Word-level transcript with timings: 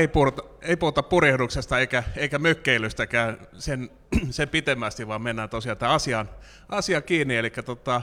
ei 0.00 0.08
puhuta, 0.08 0.42
ei 0.62 0.76
puhuta 0.76 1.02
purjehduksesta 1.02 1.78
eikä, 1.78 2.02
eikä 2.16 2.38
mökkeilystäkään 2.38 3.38
sen, 3.58 3.90
sen 4.30 4.48
pitemmästi, 4.48 5.08
vaan 5.08 5.22
mennään 5.22 5.48
tosiaan 5.48 5.78
tämän 5.78 5.94
asian, 5.94 6.28
asian 6.68 7.02
kiinni. 7.02 7.36
Eli 7.36 7.50
tota, 7.50 8.02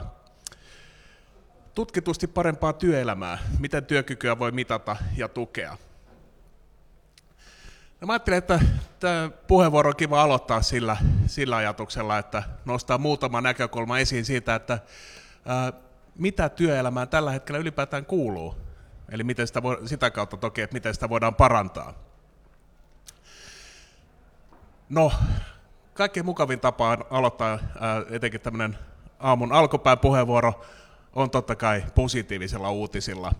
tutkitusti 1.74 2.26
parempaa 2.26 2.72
työelämää, 2.72 3.38
miten 3.58 3.86
työkykyä 3.86 4.38
voi 4.38 4.52
mitata 4.52 4.96
ja 5.16 5.28
tukea. 5.28 5.76
No 8.00 8.06
mä 8.06 8.12
ajattelin, 8.12 8.38
että 8.38 8.60
tämä 9.00 9.30
puheenvuoro 9.46 9.88
on 9.88 9.96
kiva 9.96 10.22
aloittaa 10.22 10.62
sillä, 10.62 10.96
sillä 11.26 11.56
ajatuksella, 11.56 12.18
että 12.18 12.42
nostaa 12.64 12.98
muutama 12.98 13.40
näkökulma 13.40 13.98
esiin 13.98 14.24
siitä, 14.24 14.54
että 14.54 14.78
ää, 15.46 15.72
mitä 16.18 16.48
työelämään 16.48 17.08
tällä 17.08 17.30
hetkellä 17.30 17.58
ylipäätään 17.58 18.06
kuuluu. 18.06 18.67
Eli 19.12 19.24
miten 19.24 19.46
sitä, 19.46 19.62
voi, 19.62 19.78
sitä 19.84 20.10
kautta 20.10 20.36
toki, 20.36 20.60
että 20.60 20.74
miten 20.74 20.94
sitä 20.94 21.08
voidaan 21.08 21.34
parantaa. 21.34 21.94
No, 24.88 25.12
kaikkein 25.94 26.26
mukavin 26.26 26.60
tapa 26.60 26.88
on 26.88 27.04
aloittaa 27.10 27.58
ää, 27.80 28.02
etenkin 28.10 28.40
tämmöinen 28.40 28.78
aamun 29.18 29.52
alkupään 29.52 29.98
puheenvuoro 29.98 30.64
on 31.14 31.30
totta 31.30 31.56
kai 31.56 31.84
positiivisilla 31.94 32.70
uutisilla. 32.70 33.32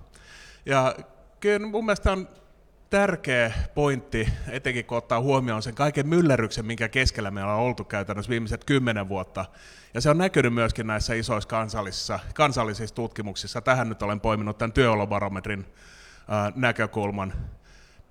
Ja 0.66 0.94
kyllä 1.40 1.66
mun 1.66 1.84
mielestä 1.84 2.12
on 2.12 2.28
tärkeä 2.90 3.52
pointti, 3.74 4.28
etenkin 4.48 4.84
kun 4.84 4.98
ottaa 4.98 5.20
huomioon 5.20 5.62
sen 5.62 5.74
kaiken 5.74 6.08
myllerryksen, 6.08 6.66
minkä 6.66 6.88
keskellä 6.88 7.30
meillä 7.30 7.54
on 7.54 7.60
oltu 7.60 7.84
käytännössä 7.84 8.30
viimeiset 8.30 8.64
kymmenen 8.64 9.08
vuotta. 9.08 9.44
Ja 9.94 10.00
se 10.00 10.10
on 10.10 10.18
näkynyt 10.18 10.54
myöskin 10.54 10.86
näissä 10.86 11.14
isoissa 11.14 11.48
kansallisissa, 11.48 12.20
kansallisissa 12.34 12.94
tutkimuksissa. 12.94 13.60
Tähän 13.60 13.88
nyt 13.88 14.02
olen 14.02 14.20
poiminut 14.20 14.58
tämän 14.58 14.72
työolobarometrin 14.72 15.66
näkökulman. 16.54 17.32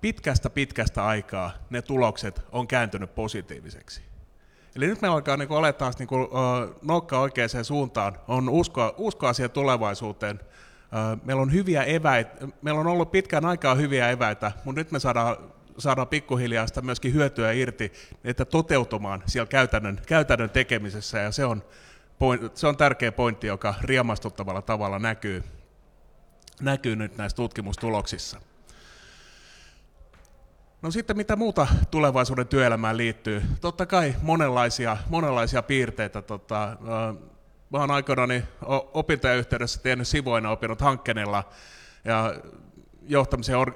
Pitkästä 0.00 0.50
pitkästä 0.50 1.06
aikaa 1.06 1.50
ne 1.70 1.82
tulokset 1.82 2.42
on 2.52 2.66
kääntynyt 2.66 3.14
positiiviseksi. 3.14 4.02
Eli 4.76 4.86
nyt 4.86 5.02
me 5.02 5.08
alkaa 5.08 5.36
niin 5.36 5.52
olla 5.52 5.72
taas 5.72 5.98
niin 5.98 6.06
kuin, 6.06 6.28
nokka 6.82 7.20
oikeaan 7.20 7.64
suuntaan, 7.64 8.18
on 8.28 8.48
uskoa, 8.48 8.94
uskoa 8.96 9.32
siihen 9.32 9.50
tulevaisuuteen, 9.50 10.40
Meillä 11.24 11.42
on 11.42 11.52
hyviä 11.52 11.82
eväitä, 11.82 12.48
meillä 12.62 12.80
on 12.80 12.86
ollut 12.86 13.10
pitkään 13.10 13.44
aikaa 13.44 13.74
hyviä 13.74 14.10
eväitä, 14.10 14.52
mutta 14.64 14.80
nyt 14.80 14.90
me 14.90 15.00
saadaan, 15.00 15.36
saadaan 15.78 16.08
pikkuhiljaa 16.08 16.66
sitä 16.66 16.80
myöskin 16.80 17.14
hyötyä 17.14 17.52
irti, 17.52 17.92
että 18.24 18.44
toteutumaan 18.44 19.22
siellä 19.26 19.46
käytännön, 19.46 20.00
käytännön 20.06 20.50
tekemisessä, 20.50 21.18
ja 21.18 21.32
se 21.32 21.44
on, 21.44 21.62
point, 22.18 22.56
se 22.56 22.66
on 22.66 22.76
tärkeä 22.76 23.12
pointti, 23.12 23.46
joka 23.46 23.74
riemastuttavalla 23.82 24.62
tavalla 24.62 24.98
näkyy, 24.98 25.44
näkyy 26.60 26.96
nyt 26.96 27.16
näissä 27.16 27.36
tutkimustuloksissa. 27.36 28.40
No 30.82 30.90
sitten 30.90 31.16
mitä 31.16 31.36
muuta 31.36 31.66
tulevaisuuden 31.90 32.46
työelämään 32.46 32.96
liittyy? 32.96 33.42
Totta 33.60 33.86
kai 33.86 34.14
monenlaisia, 34.22 34.96
monenlaisia 35.08 35.62
piirteitä. 35.62 36.22
Tota, 36.22 36.76
mä 37.70 37.78
oon 37.78 37.90
aikoinani 37.90 38.44
opintojen 38.94 39.38
yhteydessä 39.38 39.80
tehnyt 39.82 40.08
sivuina 40.08 40.50
opinnot 40.50 40.80
hankkeella 40.80 41.44
ja 42.04 42.34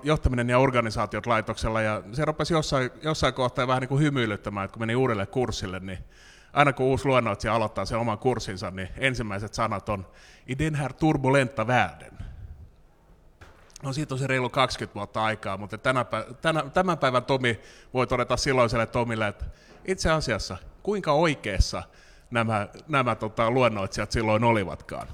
johtaminen 0.02 0.48
ja 0.48 0.58
organisaatiot 0.58 1.26
laitoksella, 1.26 1.80
ja 1.80 2.02
se 2.12 2.24
rupesi 2.24 2.54
jossain, 2.54 2.90
jossain 3.02 3.34
kohtaa 3.34 3.66
vähän 3.66 3.80
niin 3.80 3.88
kuin 3.88 4.02
hymyilyttämään, 4.02 4.64
että 4.64 4.72
kun 4.72 4.82
meni 4.82 4.94
uudelle 4.94 5.26
kurssille, 5.26 5.80
niin 5.80 5.98
aina 6.52 6.72
kun 6.72 6.86
uusi 6.86 7.06
luennoitsija 7.06 7.54
aloittaa 7.54 7.84
sen 7.84 7.98
oman 7.98 8.18
kurssinsa, 8.18 8.70
niin 8.70 8.88
ensimmäiset 8.98 9.54
sanat 9.54 9.88
on 9.88 10.06
i 10.46 10.58
den 10.58 10.74
här 10.74 10.92
turbulenta 10.92 11.66
världen. 11.66 12.18
No 13.82 13.92
siitä 13.92 14.14
on 14.14 14.18
se 14.18 14.26
reilu 14.26 14.50
20 14.50 14.94
vuotta 14.94 15.24
aikaa, 15.24 15.56
mutta 15.56 15.78
tänä, 15.78 16.04
tänä, 16.42 16.64
tämän 16.74 16.98
päivän 16.98 17.24
Tomi 17.24 17.60
voi 17.94 18.06
todeta 18.06 18.36
silloiselle 18.36 18.86
Tomille, 18.86 19.28
että 19.28 19.44
itse 19.84 20.10
asiassa 20.10 20.56
kuinka 20.82 21.12
oikeassa 21.12 21.82
nämä, 22.32 22.68
nämä 22.88 23.14
tota, 23.14 23.50
luennoitsijat 23.50 24.12
silloin 24.12 24.44
olivatkaan. 24.44 25.08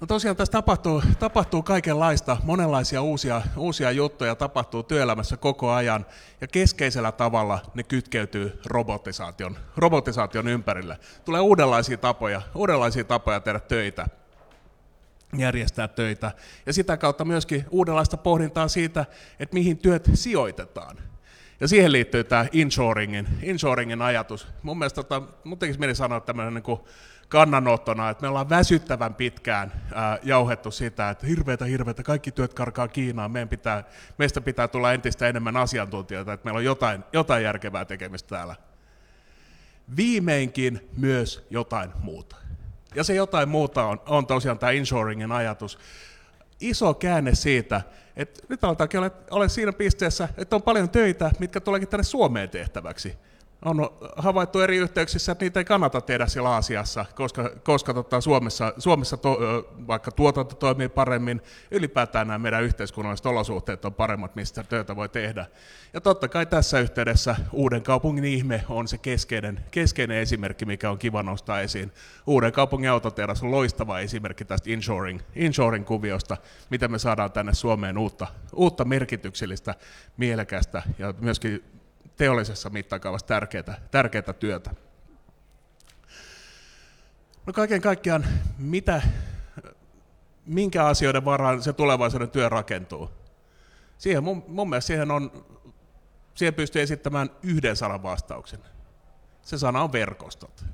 No 0.00 0.06
tosiaan 0.06 0.36
tässä 0.36 0.52
tapahtuu, 0.52 1.02
tapahtuu 1.18 1.62
kaikenlaista, 1.62 2.36
monenlaisia 2.44 3.02
uusia, 3.02 3.42
uusia 3.56 3.90
juttuja 3.90 4.34
tapahtuu 4.34 4.82
työelämässä 4.82 5.36
koko 5.36 5.70
ajan, 5.70 6.06
ja 6.40 6.46
keskeisellä 6.46 7.12
tavalla 7.12 7.58
ne 7.74 7.82
kytkeytyy 7.82 8.60
robotisaation, 8.66 9.58
robotisaation 9.76 10.48
ympärille. 10.48 10.98
Tulee 11.24 11.40
uudenlaisia 11.40 11.96
tapoja, 11.96 12.42
uudenlaisia 12.54 13.04
tapoja 13.04 13.40
tehdä 13.40 13.60
töitä, 13.60 14.06
järjestää 15.36 15.88
töitä, 15.88 16.32
ja 16.66 16.72
sitä 16.72 16.96
kautta 16.96 17.24
myöskin 17.24 17.64
uudenlaista 17.70 18.16
pohdintaa 18.16 18.68
siitä, 18.68 19.06
että 19.40 19.54
mihin 19.54 19.78
työt 19.78 20.10
sijoitetaan. 20.14 20.96
Ja 21.60 21.68
siihen 21.68 21.92
liittyy 21.92 22.24
tämä 22.24 22.46
inshoringin, 22.52 23.28
inshoringin 23.42 24.02
ajatus. 24.02 24.46
Mun 24.62 24.78
mielestä 24.78 25.02
tota, 25.02 25.22
mun 25.44 25.58
tekisi 25.58 25.78
mieli 25.78 25.94
sanoa 25.94 26.20
tämmöinen 26.20 26.54
niin 26.54 26.78
kannanottona, 27.28 28.10
että 28.10 28.22
me 28.22 28.28
ollaan 28.28 28.48
väsyttävän 28.48 29.14
pitkään 29.14 29.72
ää, 29.94 30.18
jauhettu 30.22 30.70
sitä, 30.70 31.10
että 31.10 31.26
hirveätä, 31.26 31.64
hirveätä, 31.64 32.02
kaikki 32.02 32.32
työt 32.32 32.54
karkaa 32.54 32.88
Kiinaan, 32.88 33.30
meidän 33.30 33.48
pitää, 33.48 33.84
meistä 34.18 34.40
pitää 34.40 34.68
tulla 34.68 34.92
entistä 34.92 35.28
enemmän 35.28 35.56
asiantuntijoita, 35.56 36.32
että 36.32 36.44
meillä 36.44 36.58
on 36.58 36.64
jotain, 36.64 37.04
jotain 37.12 37.44
järkevää 37.44 37.84
tekemistä 37.84 38.28
täällä. 38.28 38.56
Viimeinkin 39.96 40.88
myös 40.96 41.46
jotain 41.50 41.90
muuta. 42.02 42.36
Ja 42.94 43.04
se 43.04 43.14
jotain 43.14 43.48
muuta 43.48 43.84
on, 43.84 44.00
on 44.06 44.26
tosiaan 44.26 44.58
tämä 44.58 44.72
inshoringin 44.72 45.32
ajatus. 45.32 45.78
Iso 46.60 46.94
käänne 46.94 47.34
siitä, 47.34 47.82
et 48.16 48.40
nyt 48.48 48.64
aletaankin 48.64 49.00
olla, 49.00 49.10
olla 49.30 49.48
siinä 49.48 49.72
pisteessä, 49.72 50.28
että 50.36 50.56
on 50.56 50.62
paljon 50.62 50.90
töitä, 50.90 51.30
mitkä 51.38 51.60
tuleekin 51.60 51.88
tänne 51.88 52.04
Suomeen 52.04 52.50
tehtäväksi. 52.50 53.18
On 53.64 53.90
havaittu 54.16 54.60
eri 54.60 54.76
yhteyksissä, 54.76 55.32
että 55.32 55.44
niitä 55.44 55.60
ei 55.60 55.64
kannata 55.64 56.00
tehdä 56.00 56.26
siellä 56.26 56.48
Aasiassa, 56.48 57.04
koska, 57.14 57.50
koska 57.64 57.94
tota 57.94 58.20
Suomessa, 58.20 58.72
Suomessa 58.78 59.16
to, 59.16 59.38
vaikka 59.86 60.10
tuotanto 60.10 60.54
toimii 60.54 60.88
paremmin, 60.88 61.42
ylipäätään 61.70 62.26
nämä 62.26 62.38
meidän 62.38 62.62
yhteiskunnalliset 62.62 63.26
olosuhteet 63.26 63.84
on 63.84 63.94
paremmat, 63.94 64.36
mistä 64.36 64.62
työtä 64.62 64.96
voi 64.96 65.08
tehdä. 65.08 65.46
Ja 65.92 66.00
totta 66.00 66.28
kai 66.28 66.46
tässä 66.46 66.80
yhteydessä 66.80 67.36
Uuden 67.52 67.82
kaupungin 67.82 68.24
ihme 68.24 68.64
on 68.68 68.88
se 68.88 68.98
keskeinen, 68.98 69.64
keskeinen 69.70 70.16
esimerkki, 70.16 70.64
mikä 70.64 70.90
on 70.90 70.98
kiva 70.98 71.22
nostaa 71.22 71.60
esiin. 71.60 71.92
Uuden 72.26 72.52
kaupungin 72.52 72.90
autoteras 72.90 73.42
on 73.42 73.50
loistava 73.50 74.00
esimerkki 74.00 74.44
tästä 74.44 74.70
inshoring, 74.70 75.20
inshoring 75.34 75.86
kuviosta, 75.86 76.36
miten 76.70 76.90
me 76.90 76.98
saadaan 76.98 77.32
tänne 77.32 77.54
Suomeen 77.54 77.98
uutta, 77.98 78.26
uutta 78.52 78.84
merkityksellistä, 78.84 79.74
mielekästä 80.16 80.82
ja 80.98 81.14
myöskin 81.20 81.79
teollisessa 82.20 82.70
mittakaavassa 82.70 83.26
tärkeää, 83.26 83.80
tärkeää 83.90 84.32
työtä. 84.38 84.74
No 87.46 87.52
kaiken 87.52 87.80
kaikkiaan, 87.80 88.26
mitä, 88.58 89.02
minkä 90.46 90.86
asioiden 90.86 91.24
varaan 91.24 91.62
se 91.62 91.72
tulevaisuuden 91.72 92.30
työ 92.30 92.48
rakentuu? 92.48 93.10
Siihen 93.98 94.24
mun, 94.24 94.44
mun 94.48 94.68
mielestä 94.70 94.86
siihen, 94.86 95.10
on, 95.10 95.46
siihen 96.34 96.54
pystyy 96.54 96.82
esittämään 96.82 97.30
yhden 97.42 97.76
sanan 97.76 98.02
vastauksen. 98.02 98.60
Se 99.42 99.58
sana 99.58 99.82
on 99.82 99.92
verkostot 99.92 100.64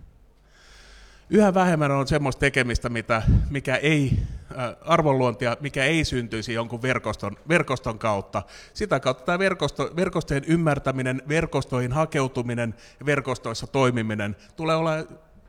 yhä 1.31 1.54
vähemmän 1.54 1.91
on 1.91 2.09
semmoista 2.09 2.41
tekemistä, 2.41 2.88
mitä, 2.88 3.22
mikä 3.50 3.76
ei, 3.76 4.19
äh, 4.59 4.76
arvonluontia, 4.81 5.56
mikä 5.60 5.84
ei 5.84 6.04
syntyisi 6.04 6.53
jonkun 6.53 6.82
verkoston, 6.82 7.37
verkoston 7.48 7.98
kautta. 7.98 8.42
Sitä 8.75 9.00
kautta 9.00 9.25
tämä 9.25 9.38
verkosto, 9.38 9.91
verkostojen 9.97 10.44
ymmärtäminen, 10.44 11.22
verkostoihin 11.28 11.92
hakeutuminen 11.92 12.75
ja 13.00 13.06
verkostoissa 13.06 13.66
toimiminen 13.66 14.36
tulee 14.56 14.76
olla 14.76 14.92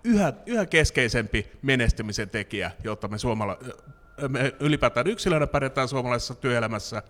yhä, 0.04 0.34
yhä 0.46 0.66
keskeisempi 0.66 1.52
menestymisen 1.62 2.30
tekijä, 2.30 2.72
jotta 2.84 3.08
me, 3.08 3.18
suomala, 3.18 3.58
äh, 4.24 4.30
me 4.30 4.54
ylipäätään 4.60 5.08
yksilönä 5.08 5.48
pärjätään 5.48 5.88
suomalaisessa 5.88 6.36
työelämässä 6.36 7.04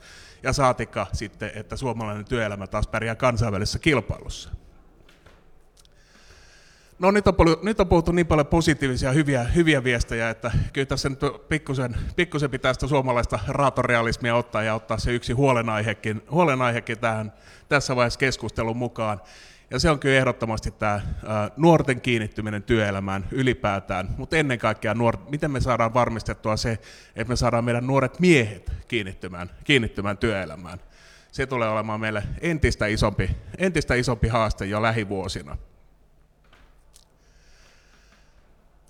ja 0.43 0.53
saatikka 0.53 1.07
sitten, 1.13 1.51
että 1.55 1.75
suomalainen 1.75 2.25
työelämä 2.25 2.67
taas 2.67 2.87
pärjää 2.87 3.15
kansainvälisessä 3.15 3.79
kilpailussa. 3.79 4.66
No 6.99 7.11
nyt 7.11 7.27
on, 7.27 7.35
paljon, 7.35 7.57
nyt 7.63 7.79
on 7.79 7.87
puhuttu 7.87 8.11
niin 8.11 8.27
paljon 8.27 8.47
positiivisia, 8.47 9.11
hyviä, 9.11 9.43
hyviä 9.43 9.83
viestejä, 9.83 10.29
että 10.29 10.51
kyllä 10.73 10.85
tässä 10.85 11.09
nyt 11.09 11.19
pikkusen, 11.49 11.95
pikkusen 12.15 12.49
pitää 12.49 12.73
sitä 12.73 12.87
suomalaista 12.87 13.39
raatorealismia 13.47 14.35
ottaa 14.35 14.63
ja 14.63 14.75
ottaa 14.75 14.97
se 14.97 15.13
yksi 15.13 15.33
huolenaihekin, 15.33 16.21
huolenaihekin 16.31 16.99
tähän, 16.99 17.33
tässä 17.69 17.95
vaiheessa 17.95 18.19
keskustelun 18.19 18.77
mukaan. 18.77 19.21
Ja 19.71 19.79
se 19.79 19.89
on 19.89 19.99
kyllä 19.99 20.17
ehdottomasti 20.17 20.71
tämä 20.71 21.01
nuorten 21.57 22.01
kiinnittyminen 22.01 22.63
työelämään 22.63 23.27
ylipäätään, 23.31 24.09
mutta 24.17 24.37
ennen 24.37 24.59
kaikkea 24.59 24.93
nuor- 24.93 25.29
miten 25.29 25.51
me 25.51 25.61
saadaan 25.61 25.93
varmistettua 25.93 26.57
se, 26.57 26.71
että 27.15 27.31
me 27.31 27.35
saadaan 27.35 27.65
meidän 27.65 27.87
nuoret 27.87 28.19
miehet 28.19 28.71
kiinnittymään, 28.87 29.49
kiinnittymään 29.63 30.17
työelämään. 30.17 30.79
Se 31.31 31.45
tulee 31.45 31.69
olemaan 31.69 31.99
meille 31.99 32.23
entistä 32.41 32.85
isompi, 32.85 33.29
entistä 33.57 33.95
isompi 33.95 34.27
haaste 34.27 34.65
jo 34.65 34.81
lähivuosina. 34.81 35.57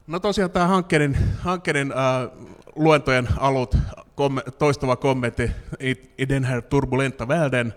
No 0.07 0.19
tosiaan 0.19 0.51
tämä 0.51 0.67
hankkeiden, 0.67 1.17
hankkeiden 1.39 1.91
äh, 1.91 2.47
luentojen 2.75 3.27
alut 3.37 3.77
komme, 4.15 4.41
toistuva 4.57 4.95
kommentti 4.95 5.51
i 6.17 6.29
den 6.29 6.43
här 6.43 6.61
turbulenta 6.61 7.27
världen 7.27 7.73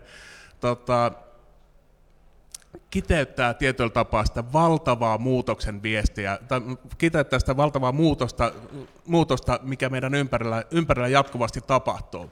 tota, 0.61 1.13
kiteyttää 2.91 3.55
tietyllä 3.55 3.91
tapaa 3.91 4.25
sitä 4.25 4.53
valtavaa 4.53 5.19
muutoksen 5.19 5.83
viestiä, 5.83 6.39
tai 6.49 6.61
kiteyttää 6.99 7.39
sitä 7.39 7.57
valtavaa 7.57 7.93
muutosta, 7.93 8.53
muutosta 9.07 9.61
mikä 9.63 9.89
meidän 9.89 10.15
ympärillä, 10.15 10.65
ympärillä 10.71 11.09
jatkuvasti 11.09 11.61
tapahtuu. 11.61 12.31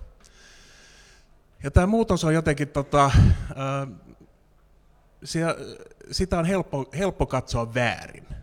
Ja 1.63 1.71
tämä 1.71 1.87
muutos 1.87 2.25
on 2.25 2.35
jotenkin, 2.35 2.69
tota, 2.69 3.11
ää, 3.57 3.87
sitä 6.11 6.39
on 6.39 6.45
helppo, 6.45 6.85
helppo 6.99 7.27
katsoa 7.27 7.75
väärin. 7.75 8.38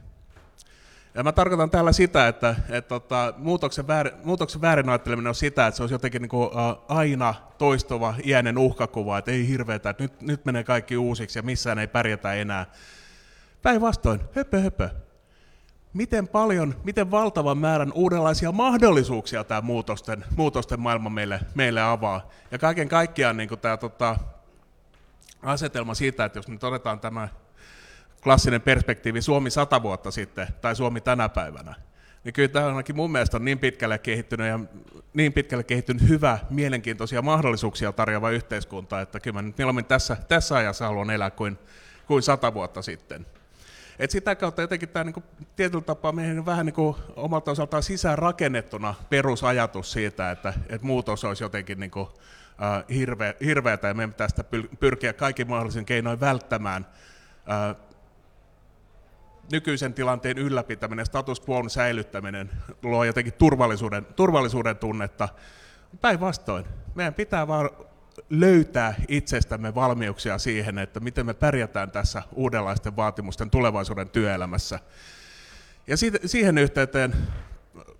Ja 1.15 1.23
mä 1.23 1.31
tarkoitan 1.31 1.69
täällä 1.69 1.91
sitä, 1.91 2.27
että, 2.27 2.55
että 2.69 2.89
tota, 2.89 3.33
muutoksen, 3.37 3.87
väärin, 3.87 4.13
muutoksen 4.23 4.61
väärin 4.61 4.89
ajatteleminen 4.89 5.29
on 5.29 5.35
sitä, 5.35 5.67
että 5.67 5.75
se 5.77 5.83
olisi 5.83 5.93
jotenkin 5.93 6.21
niin 6.21 6.29
kuin, 6.29 6.49
aina 6.87 7.35
toistuva 7.57 8.13
iäinen 8.25 8.57
uhkakuva, 8.57 9.17
että 9.17 9.31
ei 9.31 9.47
hirveätä, 9.47 9.89
että 9.89 10.03
nyt, 10.03 10.21
nyt 10.21 10.45
menee 10.45 10.63
kaikki 10.63 10.97
uusiksi 10.97 11.39
ja 11.39 11.43
missään 11.43 11.79
ei 11.79 11.87
pärjätä 11.87 12.33
enää. 12.33 12.65
Päinvastoin, 13.61 14.19
höpö 14.35 14.59
höpö. 14.59 14.89
Miten 15.93 16.27
paljon, 16.27 16.75
miten 16.83 17.11
valtavan 17.11 17.57
määrän 17.57 17.91
uudenlaisia 17.93 18.51
mahdollisuuksia 18.51 19.43
tämä 19.43 19.61
muutosten, 19.61 20.25
muutosten 20.35 20.79
maailma 20.79 21.09
meille, 21.09 21.39
meille 21.53 21.81
avaa. 21.81 22.29
Ja 22.51 22.59
kaiken 22.59 22.89
kaikkiaan 22.89 23.37
niin 23.37 23.49
tämä 23.61 23.77
tota, 23.77 24.15
asetelma 25.43 25.93
siitä, 25.93 26.25
että 26.25 26.39
jos 26.39 26.47
nyt 26.47 26.63
otetaan 26.63 26.99
tämä 26.99 27.27
klassinen 28.25 28.61
perspektiivi 28.61 29.21
Suomi 29.21 29.49
sata 29.49 29.83
vuotta 29.83 30.11
sitten 30.11 30.47
tai 30.61 30.75
Suomi 30.75 31.01
tänä 31.01 31.29
päivänä, 31.29 31.75
niin 32.23 32.33
kyllä 32.33 32.49
tämä 32.49 32.67
ainakin 32.67 32.95
mun 32.95 33.11
mielestä 33.11 33.37
on 33.37 33.45
niin 33.45 33.59
pitkälle 33.59 33.97
kehittynyt 33.97 34.47
ja 34.47 34.59
niin 35.13 35.33
pitkälle 35.33 35.63
kehittynyt 35.63 36.07
hyvä, 36.09 36.39
mielenkiintoisia 36.49 37.21
mahdollisuuksia 37.21 37.91
tarjoava 37.91 38.29
yhteiskunta, 38.29 39.01
että 39.01 39.19
kyllä 39.19 39.33
mä 39.33 39.41
nyt 39.41 39.57
mieluummin 39.57 39.85
tässä, 39.85 40.17
tässä 40.27 40.55
ajassa 40.55 40.85
haluan 40.85 41.09
elää 41.09 41.31
kuin, 41.31 41.57
kuin 42.07 42.23
sata 42.23 42.53
vuotta 42.53 42.81
sitten. 42.81 43.25
Et 43.99 44.11
sitä 44.11 44.35
kautta 44.35 44.61
jotenkin 44.61 44.89
tämä 44.89 45.03
niin 45.03 45.23
tietyllä 45.55 45.83
tapaa 45.83 46.11
meihin 46.11 46.45
vähän 46.45 46.65
niin 46.65 46.73
kuin 46.73 46.95
omalta 47.15 47.51
osaltaan 47.51 47.83
sisään 47.83 48.17
rakennettuna 48.17 48.93
perusajatus 49.09 49.91
siitä, 49.91 50.31
että, 50.31 50.53
että 50.69 50.87
muutos 50.87 51.23
olisi 51.23 51.43
jotenkin 51.43 51.79
niin 51.79 51.91
kuin, 51.91 52.07
äh, 52.63 52.83
hirveä, 52.89 53.33
hirveätä 53.45 53.87
ja 53.87 53.93
meidän 53.93 54.13
pitäisi 54.13 54.35
pyrkiä 54.79 55.13
kaikin 55.13 55.49
mahdollisin 55.49 55.85
keinoin 55.85 56.19
välttämään 56.19 56.85
äh, 57.49 57.84
nykyisen 59.51 59.93
tilanteen 59.93 60.37
ylläpitäminen, 60.37 61.05
status 61.05 61.41
quo 61.49 61.69
säilyttäminen 61.69 62.49
luo 62.83 63.03
jotenkin 63.03 63.33
turvallisuuden, 63.33 64.05
turvallisuuden 64.05 64.77
tunnetta. 64.77 65.29
Päinvastoin, 66.01 66.65
meidän 66.95 67.13
pitää 67.13 67.47
vaan 67.47 67.69
löytää 68.29 68.95
itsestämme 69.07 69.75
valmiuksia 69.75 70.37
siihen, 70.37 70.77
että 70.77 70.99
miten 70.99 71.25
me 71.25 71.33
pärjätään 71.33 71.91
tässä 71.91 72.23
uudenlaisten 72.33 72.95
vaatimusten 72.95 73.49
tulevaisuuden 73.49 74.09
työelämässä. 74.09 74.79
Ja 75.87 75.97
siihen 76.25 76.57
yhteyteen, 76.57 77.13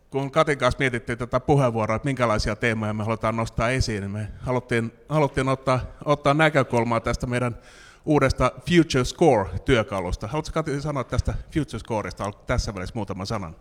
kun 0.10 0.32
Katin 0.32 0.58
kanssa 0.58 0.80
mietittiin 0.80 1.18
tätä 1.18 1.40
puheenvuoroa, 1.40 1.96
että 1.96 2.06
minkälaisia 2.06 2.56
teemoja 2.56 2.94
me 2.94 3.04
halutaan 3.04 3.36
nostaa 3.36 3.70
esiin, 3.70 4.02
niin 4.02 4.12
me 4.12 4.28
haluttiin, 4.40 4.94
haluttiin 5.10 5.50
ottaa, 5.50 5.80
ottaa 6.06 6.34
näkökulmaa 6.34 7.00
tästä 7.00 7.28
meidän 7.28 7.58
uudesta 8.06 8.52
Future 8.70 9.06
Score-työkalusta. 9.06 10.28
Haluatko 10.28 10.54
Kati 10.54 10.82
sanoa 10.82 11.04
tästä 11.04 11.34
Future 11.54 11.80
Scoreista 11.80 12.32
tässä 12.48 12.76
välissä 12.76 12.96
muutaman 12.96 13.28
sanan? 13.28 13.56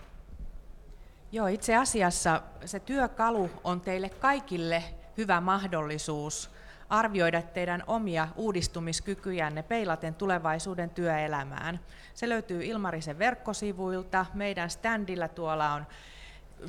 Joo, 1.33 1.47
itse 1.47 1.77
asiassa 1.77 2.43
se 2.65 2.81
työkalu 2.81 3.51
on 3.65 3.81
teille 3.81 4.09
kaikille 4.09 4.85
hyvä 5.17 5.41
mahdollisuus 5.41 6.51
arvioida 6.89 7.43
teidän 7.43 7.83
omia 7.87 8.29
uudistumiskykyjänne 8.37 9.63
peilaten 9.63 10.15
tulevaisuuden 10.15 10.91
työelämään. 10.91 11.81
Se 12.15 12.29
löytyy 12.29 12.65
Ilmarisen 12.65 13.19
verkkosivuilta. 13.19 14.27
Meidän 14.35 14.71
standilla 14.71 15.29
tuolla 15.29 15.73
on 15.73 15.87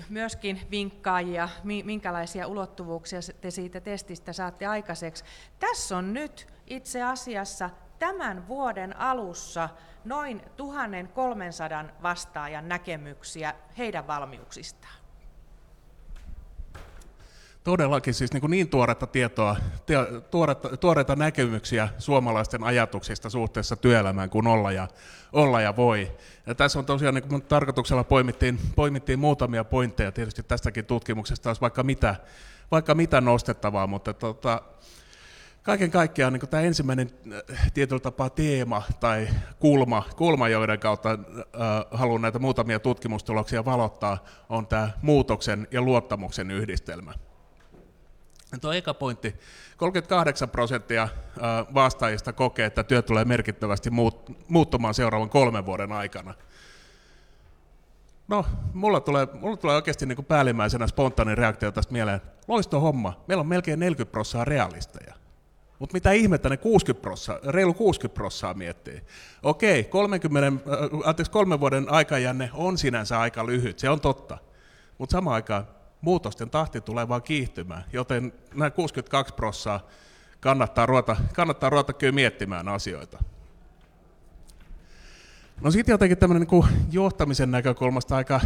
myöskin 0.09 0.61
vinkkaajia, 0.71 1.49
minkälaisia 1.63 2.47
ulottuvuuksia 2.47 3.19
te 3.41 3.51
siitä 3.51 3.81
testistä 3.81 4.33
saatte 4.33 4.65
aikaiseksi. 4.65 5.23
Tässä 5.59 5.97
on 5.97 6.13
nyt 6.13 6.54
itse 6.67 7.03
asiassa 7.03 7.69
tämän 7.99 8.47
vuoden 8.47 8.99
alussa 8.99 9.69
noin 10.05 10.41
1300 10.57 11.85
vastaajan 12.03 12.69
näkemyksiä 12.69 13.53
heidän 13.77 14.07
valmiuksistaan. 14.07 15.05
Todellakin 17.63 18.13
siis 18.13 18.33
niin, 18.33 18.41
kuin 18.41 18.51
niin 18.51 18.69
tuoretta 18.69 19.07
tietoa, 19.07 19.55
tuoretta, 20.31 20.77
tuoreita 20.77 21.15
näkemyksiä 21.15 21.89
suomalaisten 21.97 22.63
ajatuksista 22.63 23.29
suhteessa 23.29 23.75
työelämään 23.75 24.29
kuin 24.29 24.47
olla 24.47 24.71
ja, 24.71 24.87
olla 25.33 25.61
ja 25.61 25.75
voi. 25.75 26.11
Ja 26.45 26.55
tässä 26.55 26.79
on 26.79 26.85
tosiaan 26.85 27.15
niin 27.15 27.29
kuin 27.29 27.41
tarkoituksella 27.41 28.03
poimittiin, 28.03 28.59
poimittiin 28.75 29.19
muutamia 29.19 29.63
pointteja, 29.63 30.11
tietysti 30.11 30.43
tästäkin 30.43 30.85
tutkimuksesta 30.85 31.49
olisi 31.49 31.61
vaikka 31.61 31.83
mitä, 31.83 32.15
vaikka 32.71 32.95
mitä 32.95 33.21
nostettavaa, 33.21 33.87
mutta 33.87 34.13
tota, 34.13 34.61
kaiken 35.65 35.91
kaikkiaan 35.91 36.33
niin 36.33 36.49
tämä 36.49 36.63
ensimmäinen 36.63 37.11
äh, 37.33 37.71
tietyllä 37.73 37.99
tapaa 37.99 38.29
teema 38.29 38.83
tai 38.99 39.27
kulma, 39.59 40.03
kulma 40.15 40.49
joiden 40.49 40.79
kautta 40.79 41.09
äh, 41.11 41.17
haluan 41.91 42.21
näitä 42.21 42.39
muutamia 42.39 42.79
tutkimustuloksia 42.79 43.65
valottaa, 43.65 44.23
on 44.49 44.67
tämä 44.67 44.89
muutoksen 45.01 45.67
ja 45.71 45.81
luottamuksen 45.81 46.51
yhdistelmä. 46.51 47.13
Tuo 48.61 48.73
eka 48.73 48.93
pointti, 48.93 49.35
38 49.77 50.49
prosenttia 50.49 51.03
äh, 51.03 51.09
vastaajista 51.73 52.33
kokee, 52.33 52.65
että 52.65 52.83
työ 52.83 53.01
tulee 53.01 53.25
merkittävästi 53.25 53.89
muuttumaan 54.47 54.93
seuraavan 54.93 55.29
kolmen 55.29 55.65
vuoden 55.65 55.91
aikana. 55.91 56.33
No, 58.27 58.45
mulla 58.73 58.99
tulee, 58.99 59.27
mulla 59.33 59.57
tulee 59.57 59.75
oikeasti 59.75 60.05
niin 60.05 60.15
kuin 60.15 60.25
päällimmäisenä 60.25 60.87
spontaani 60.87 61.35
reaktio 61.35 61.71
tästä 61.71 61.93
mieleen. 61.93 62.21
Loisto 62.47 62.79
homma, 62.79 63.23
meillä 63.27 63.41
on 63.41 63.47
melkein 63.47 63.79
40 63.79 64.11
prosenttia 64.11 64.45
realisteja. 64.45 65.14
Mutta 65.79 65.93
mitä 65.93 66.11
ihmettä 66.11 66.49
ne 66.49 66.57
60 66.57 67.01
prossaa, 67.01 67.39
reilu 67.47 67.73
60 67.73 68.15
prossaa 68.15 68.53
miettii. 68.53 69.01
Okei, 69.43 69.83
30, 69.83 70.47
äh, 70.47 70.53
anteeksi, 71.03 71.31
kolmen 71.31 71.59
vuoden 71.59 71.89
aikajänne 71.89 72.49
on 72.53 72.77
sinänsä 72.77 73.19
aika 73.19 73.45
lyhyt, 73.45 73.79
se 73.79 73.89
on 73.89 74.01
totta. 74.01 74.37
Mutta 74.97 75.13
samaan 75.13 75.35
aikaan 75.35 75.67
muutosten 76.01 76.49
tahti 76.49 76.81
tulee 76.81 77.07
vaan 77.07 77.23
kiihtymään, 77.23 77.83
joten 77.93 78.33
nämä 78.53 78.69
62 78.69 79.33
prossaa 79.33 79.87
kannattaa 80.39 80.85
ruveta, 80.85 81.15
kannattaa 81.33 81.69
ruveta 81.69 81.93
kyllä 81.93 82.13
miettimään 82.13 82.67
asioita. 82.67 83.23
No 85.61 85.71
sitten 85.71 85.93
jotenkin 85.93 86.17
tämmöinen 86.17 86.47
niin 86.51 86.65
johtamisen 86.91 87.51
näkökulmasta 87.51 88.15
aika 88.15 88.41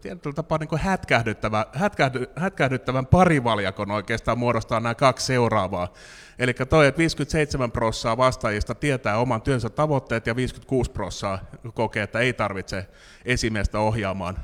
tietyllä 0.00 0.34
tapaa 0.34 0.58
niin 0.58 0.80
hätkähdyttävä, 0.80 1.66
hätkähdy, 1.72 2.26
hätkähdyttävän 2.36 3.06
parivaljakon 3.06 3.90
oikeastaan 3.90 4.38
muodostaa 4.38 4.80
nämä 4.80 4.94
kaksi 4.94 5.26
seuraavaa. 5.26 5.92
Eli 6.38 6.54
toi, 6.54 6.86
että 6.86 6.98
57 6.98 7.72
prossaa 7.72 8.16
vastaajista 8.16 8.74
tietää 8.74 9.18
oman 9.18 9.42
työnsä 9.42 9.70
tavoitteet 9.70 10.26
ja 10.26 10.36
56 10.36 10.90
prossaa 10.90 11.38
kokee, 11.74 12.02
että 12.02 12.18
ei 12.18 12.32
tarvitse 12.32 12.86
esimiestä 13.24 13.78
ohjaamaan 13.78 14.38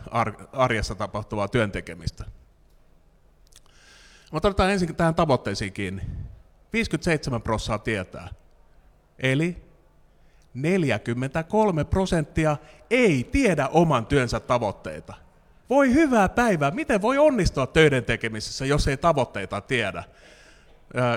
arjessa 0.52 0.94
tapahtuvaa 0.94 1.48
työntekemistä. 1.48 2.24
Mutta 4.32 4.48
otetaan 4.48 4.70
ensin 4.70 4.96
tähän 4.96 5.14
tavoitteisiin 5.14 5.72
kiinni. 5.72 6.02
57 6.72 7.42
prossaa 7.42 7.78
tietää. 7.78 8.28
Eli 9.18 9.56
43 10.54 11.84
prosenttia 11.84 12.56
ei 12.90 13.28
tiedä 13.32 13.68
oman 13.68 14.06
työnsä 14.06 14.40
tavoitteita. 14.40 15.23
Voi 15.70 15.94
hyvää 15.94 16.28
päivää, 16.28 16.70
miten 16.70 17.02
voi 17.02 17.18
onnistua 17.18 17.66
töiden 17.66 18.04
tekemisessä, 18.04 18.66
jos 18.66 18.88
ei 18.88 18.96
tavoitteita 18.96 19.60
tiedä? 19.60 20.04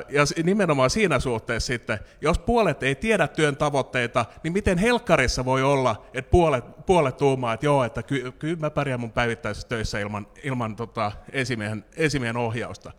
Ja 0.09 0.23
nimenomaan 0.43 0.89
siinä 0.89 1.19
suhteessa 1.19 1.67
sitten, 1.67 1.99
jos 2.21 2.39
puolet 2.39 2.83
ei 2.83 2.95
tiedä 2.95 3.27
työn 3.27 3.57
tavoitteita, 3.57 4.25
niin 4.43 4.53
miten 4.53 4.77
helkkarissa 4.77 5.45
voi 5.45 5.63
olla, 5.63 6.05
että 6.13 6.31
puolet, 6.31 6.85
puolet 6.85 7.17
tuumaa, 7.17 7.53
että 7.53 7.65
joo, 7.65 7.83
että 7.83 8.03
ky, 8.03 8.31
kyllä 8.39 8.59
mä 8.59 8.69
pärjään 8.69 8.99
mun 8.99 9.11
päivittäisissä 9.11 9.67
töissä 9.67 9.99
ilman, 9.99 10.27
ilman 10.43 10.75
tota 10.75 11.11
esimiehen, 11.31 11.85
esimiehen 11.95 12.37
ohjausta. 12.37 12.91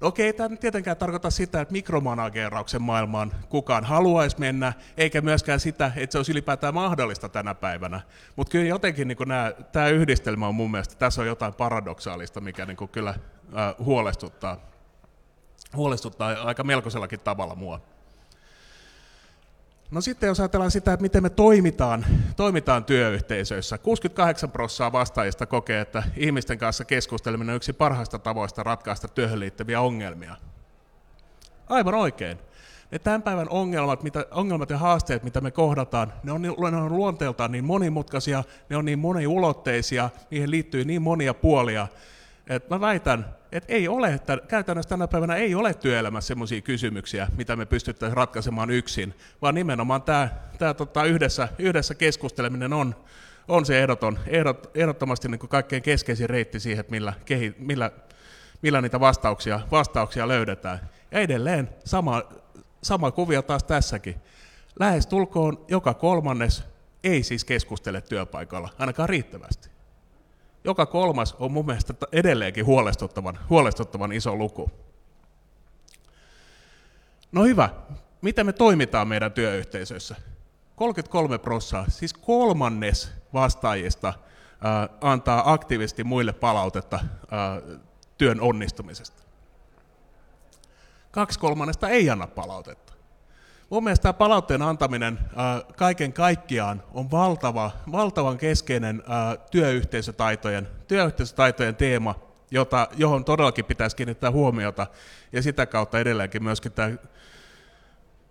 No 0.00 0.08
okei, 0.08 0.32
tämä 0.32 0.48
ei 0.52 0.56
tietenkään 0.56 0.96
tarkoita 0.96 1.30
sitä, 1.30 1.60
että 1.60 1.72
mikromanageerauksen 1.72 2.82
maailmaan 2.82 3.32
kukaan 3.48 3.84
haluaisi 3.84 4.40
mennä, 4.40 4.72
eikä 4.96 5.20
myöskään 5.20 5.60
sitä, 5.60 5.92
että 5.96 6.12
se 6.12 6.18
olisi 6.18 6.32
ylipäätään 6.32 6.74
mahdollista 6.74 7.28
tänä 7.28 7.54
päivänä. 7.54 8.00
Mutta 8.36 8.50
kyllä 8.50 8.66
jotenkin 8.66 9.08
niin 9.08 9.18
nämä, 9.26 9.52
tämä 9.72 9.88
yhdistelmä 9.88 10.48
on 10.48 10.54
mun 10.54 10.70
mielestä, 10.70 10.94
tässä 10.94 11.20
on 11.20 11.26
jotain 11.26 11.54
paradoksaalista, 11.54 12.40
mikä 12.40 12.66
niin 12.66 12.88
kyllä 12.92 13.10
äh, 13.10 13.74
huolestuttaa 13.78 14.56
huolestuttaa 15.76 16.28
aika 16.28 16.64
melkoisellakin 16.64 17.20
tavalla 17.20 17.54
mua. 17.54 17.80
No 19.90 20.00
sitten 20.00 20.26
jos 20.26 20.40
ajatellaan 20.40 20.70
sitä, 20.70 20.92
että 20.92 21.02
miten 21.02 21.22
me 21.22 21.30
toimitaan, 21.30 22.06
toimitaan 22.36 22.84
työyhteisöissä, 22.84 23.78
68 23.78 24.50
prosenttia 24.50 24.92
vastaajista 24.92 25.46
kokee, 25.46 25.80
että 25.80 26.02
ihmisten 26.16 26.58
kanssa 26.58 26.84
keskusteleminen 26.84 27.52
on 27.52 27.56
yksi 27.56 27.72
parhaista 27.72 28.18
tavoista 28.18 28.62
ratkaista 28.62 29.08
työhön 29.08 29.40
liittyviä 29.40 29.80
ongelmia. 29.80 30.36
Aivan 31.68 31.94
oikein. 31.94 32.38
Ne 32.90 32.98
tämän 32.98 33.22
päivän 33.22 33.48
ongelmat, 33.50 34.02
mitä, 34.02 34.26
ongelmat 34.30 34.70
ja 34.70 34.78
haasteet, 34.78 35.22
mitä 35.22 35.40
me 35.40 35.50
kohdataan, 35.50 36.12
ne 36.22 36.32
on, 36.32 36.42
ne 36.42 36.50
on 36.50 36.96
luonteeltaan 36.96 37.52
niin 37.52 37.64
monimutkaisia, 37.64 38.44
ne 38.68 38.76
on 38.76 38.84
niin 38.84 38.98
moniulotteisia, 38.98 40.10
niihin 40.30 40.50
liittyy 40.50 40.84
niin 40.84 41.02
monia 41.02 41.34
puolia, 41.34 41.88
että 42.46 42.74
mä 42.74 42.80
väitän, 42.80 43.36
että 43.52 43.72
ei 43.72 43.88
ole, 43.88 44.14
että 44.14 44.38
käytännössä 44.48 44.88
tänä 44.88 45.08
päivänä 45.08 45.34
ei 45.34 45.54
ole 45.54 45.74
työelämässä 45.74 46.28
sellaisia 46.28 46.60
kysymyksiä, 46.60 47.28
mitä 47.36 47.56
me 47.56 47.66
pystyttäisiin 47.66 48.16
ratkaisemaan 48.16 48.70
yksin, 48.70 49.14
vaan 49.42 49.54
nimenomaan 49.54 50.02
tämä, 50.02 50.28
tämä 50.58 50.74
tota, 50.74 51.04
yhdessä, 51.04 51.48
yhdessä 51.58 51.94
keskusteleminen 51.94 52.72
on, 52.72 52.94
on 53.48 53.66
se 53.66 53.78
ehdoton, 53.78 54.18
ehdot, 54.26 54.70
ehdottomasti 54.74 55.28
niin 55.28 55.38
kaikkein 55.38 55.82
keskeisin 55.82 56.30
reitti 56.30 56.60
siihen, 56.60 56.80
että 56.80 56.90
millä, 56.90 57.12
kehi, 57.24 57.54
millä, 57.58 57.90
millä 58.62 58.80
niitä 58.80 59.00
vastauksia, 59.00 59.60
vastauksia 59.70 60.28
löydetään. 60.28 60.90
Ja 61.10 61.20
edelleen 61.20 61.68
sama, 61.84 62.22
sama 62.82 63.10
kuvio 63.10 63.42
taas 63.42 63.64
tässäkin. 63.64 64.16
Lähestulkoon 64.80 65.64
joka 65.68 65.94
kolmannes 65.94 66.64
ei 67.04 67.22
siis 67.22 67.44
keskustele 67.44 68.00
työpaikalla, 68.00 68.68
ainakaan 68.78 69.08
riittävästi. 69.08 69.75
Joka 70.66 70.86
kolmas 70.86 71.36
on 71.38 71.52
mun 71.52 71.66
mielestä 71.66 71.94
edelleenkin 72.12 72.66
huolestuttavan, 72.66 73.38
huolestuttavan 73.50 74.12
iso 74.12 74.36
luku. 74.36 74.70
No 77.32 77.44
hyvä, 77.44 77.68
miten 78.22 78.46
me 78.46 78.52
toimitaan 78.52 79.08
meidän 79.08 79.32
työyhteisöissä? 79.32 80.16
33 80.76 81.38
prosenttia, 81.38 81.98
siis 81.98 82.14
kolmannes 82.14 83.12
vastaajista 83.34 84.14
ää, 84.60 84.88
antaa 85.00 85.52
aktiivisesti 85.52 86.04
muille 86.04 86.32
palautetta 86.32 86.98
ää, 87.30 87.60
työn 88.18 88.40
onnistumisesta. 88.40 89.22
Kaksi 91.10 91.38
kolmannesta 91.38 91.88
ei 91.88 92.10
anna 92.10 92.26
palautetta. 92.26 92.92
Mun 93.70 93.84
mielestä 93.84 94.02
tämä 94.02 94.12
palautteen 94.12 94.62
antaminen 94.62 95.18
ää, 95.36 95.62
kaiken 95.76 96.12
kaikkiaan 96.12 96.82
on 96.94 97.10
valtava, 97.10 97.70
valtavan 97.92 98.38
keskeinen 98.38 99.02
ää, 99.08 99.36
työyhteisötaitojen, 99.50 100.68
työyhteisötaitojen 100.88 101.76
teema, 101.76 102.14
jota, 102.50 102.88
johon 102.96 103.24
todellakin 103.24 103.64
pitäisi 103.64 103.96
kiinnittää 103.96 104.30
huomiota, 104.30 104.86
ja 105.32 105.42
sitä 105.42 105.66
kautta 105.66 105.98
edelleenkin 105.98 106.42
myöskin 106.42 106.72
tämä, 106.72 106.90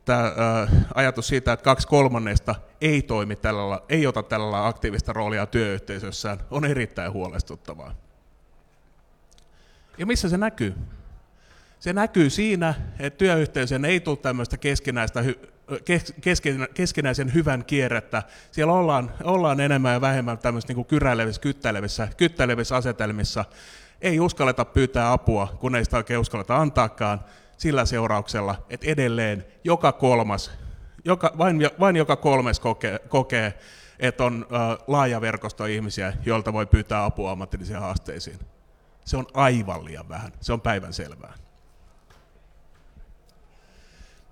tämä 0.05 0.21
ää, 0.21 0.67
ajatus 0.95 1.27
siitä, 1.27 1.53
että 1.53 1.63
kaksi 1.63 1.87
kolmannesta 1.87 2.55
ei 2.81 3.01
toimi 3.01 3.35
tällä, 3.35 3.81
ei 3.89 4.07
ota 4.07 4.23
tällä 4.23 4.67
aktiivista 4.67 5.13
roolia 5.13 5.45
työyhteisössään, 5.45 6.39
on 6.51 6.65
erittäin 6.65 7.11
huolestuttavaa. 7.11 7.95
Ja 9.97 10.05
missä 10.05 10.29
se 10.29 10.37
näkyy? 10.37 10.75
Se 11.79 11.93
näkyy 11.93 12.29
siinä, 12.29 12.73
että 12.99 13.17
työyhteisön 13.17 13.85
ei 13.85 13.99
tule 13.99 14.17
tämmöistä 14.17 14.57
keskinäistä 14.57 15.23
keskinäisen 16.73 17.33
hyvän 17.33 17.65
kierrettä. 17.65 18.23
Siellä 18.51 18.73
ollaan, 18.73 19.11
ollaan 19.23 19.59
enemmän 19.59 19.93
ja 19.93 20.01
vähemmän 20.01 20.37
tämmöisissä 20.37 20.73
niin 20.73 20.85
kyräilevissä, 20.85 21.41
kyttäilevissä, 21.41 22.07
kyttäilevissä 22.17 22.75
asetelmissa. 22.75 23.45
Ei 24.01 24.19
uskalleta 24.19 24.65
pyytää 24.65 25.11
apua, 25.11 25.57
kun 25.59 25.75
ei 25.75 25.85
sitä 25.85 25.97
oikein 25.97 26.19
uskalleta 26.19 26.57
antaakaan, 26.57 27.19
sillä 27.57 27.85
seurauksella, 27.85 28.65
että 28.69 28.87
edelleen 28.87 29.45
joka 29.63 29.91
kolmas, 29.91 30.51
joka, 31.05 31.31
vain, 31.37 31.69
vain 31.79 31.95
joka 31.95 32.15
kolmes 32.15 32.59
kokee, 32.59 32.99
kokee 33.09 33.53
että 33.99 34.23
on 34.23 34.45
laaja 34.87 35.21
verkosto 35.21 35.65
ihmisiä, 35.65 36.13
joilta 36.25 36.53
voi 36.53 36.65
pyytää 36.65 37.05
apua 37.05 37.31
ammatillisiin 37.31 37.79
haasteisiin. 37.79 38.39
Se 39.05 39.17
on 39.17 39.27
aivan 39.33 39.85
liian 39.85 40.09
vähän, 40.09 40.31
se 40.41 40.53
on 40.53 40.61
päivän 40.61 40.93
selvää. 40.93 41.33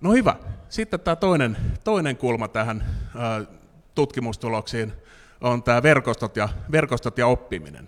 No 0.04 0.12
hyvä. 0.12 0.36
Sitten 0.68 1.00
tämä 1.00 1.16
toinen, 1.16 1.56
toinen 1.84 2.16
kulma 2.16 2.48
tähän 2.48 2.84
ä, 3.16 3.44
tutkimustuloksiin 3.94 4.92
on 5.40 5.62
tämä 5.62 5.82
verkostot 5.82 6.36
ja, 6.36 6.48
verkostot 6.72 7.18
ja 7.18 7.26
oppiminen. 7.26 7.86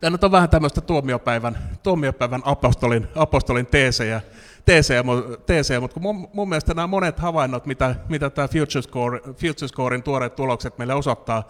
Tämä 0.00 0.18
on 0.22 0.32
vähän 0.32 0.50
tämmöistä 0.50 0.80
tuomiopäivän, 0.80 1.58
tuomiopäivän 1.82 2.42
apostolin, 2.44 3.08
apostolin 3.14 3.66
teesejä, 3.66 4.20
teesejä, 4.64 5.04
teesejä 5.46 5.80
mutta 5.80 6.00
mun, 6.00 6.28
mun 6.32 6.48
mielestä 6.48 6.74
nämä 6.74 6.86
monet 6.86 7.18
havainnot, 7.18 7.66
mitä, 7.66 7.94
mitä 8.08 8.30
tämä 8.30 8.48
Future, 8.48 8.82
Score, 8.82 9.20
Future 9.20 9.68
Scorein 9.68 10.02
tuoreet 10.02 10.36
tulokset 10.36 10.78
meille 10.78 10.94
osoittaa, 10.94 11.48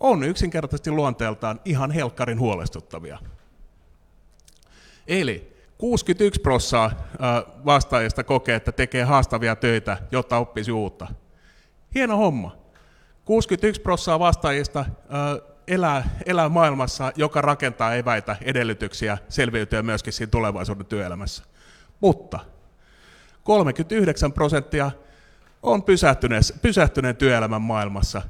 on 0.00 0.24
yksinkertaisesti 0.24 0.90
luonteeltaan 0.90 1.60
ihan 1.64 1.90
helkkarin 1.90 2.40
huolestuttavia. 2.40 3.18
Eli 5.06 5.49
61 5.80 6.40
prossaa 6.40 6.90
vastaajista 7.64 8.24
kokee, 8.24 8.54
että 8.54 8.72
tekee 8.72 9.04
haastavia 9.04 9.56
töitä, 9.56 9.98
jotta 10.12 10.38
oppisi 10.38 10.72
uutta. 10.72 11.06
Hieno 11.94 12.16
homma. 12.16 12.56
61 13.24 13.80
prossaa 13.80 14.18
vastaajista 14.18 14.84
elää, 15.68 16.08
elää 16.26 16.48
maailmassa, 16.48 17.12
joka 17.16 17.40
rakentaa 17.40 17.94
eväitä, 17.94 18.36
edellytyksiä 18.42 19.18
selviytyä 19.28 19.82
myöskin 19.82 20.12
siinä 20.12 20.30
tulevaisuuden 20.30 20.86
työelämässä. 20.86 21.44
Mutta 22.00 22.38
39 23.44 24.32
prosenttia 24.32 24.90
on 25.62 25.82
pysähtyneen 26.62 27.16
työelämän 27.18 27.62
maailmassa 27.62 28.22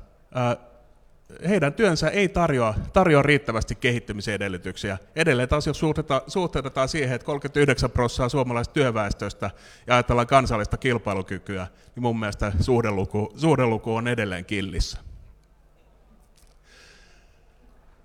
heidän 1.48 1.72
työnsä 1.72 2.08
ei 2.08 2.28
tarjoa, 2.28 2.74
tarjoa 2.92 3.22
riittävästi 3.22 3.74
kehittymisen 3.74 4.34
edellytyksiä. 4.34 4.98
Edelleen 5.16 5.48
taas 5.48 5.66
jos 5.66 5.80
suhteutetaan 6.26 6.88
siihen, 6.88 7.14
että 7.14 7.26
39 7.26 7.90
prosenttia 7.90 8.28
suomalaisesta 8.28 8.74
työväestöstä 8.74 9.50
ja 9.86 9.94
ajatellaan 9.94 10.26
kansallista 10.26 10.76
kilpailukykyä, 10.76 11.66
niin 11.94 12.02
mun 12.02 12.20
mielestä 12.20 12.52
suhdeluku, 12.60 13.32
suhdeluku 13.36 13.94
on 13.94 14.08
edelleen 14.08 14.44
killissä. 14.44 14.98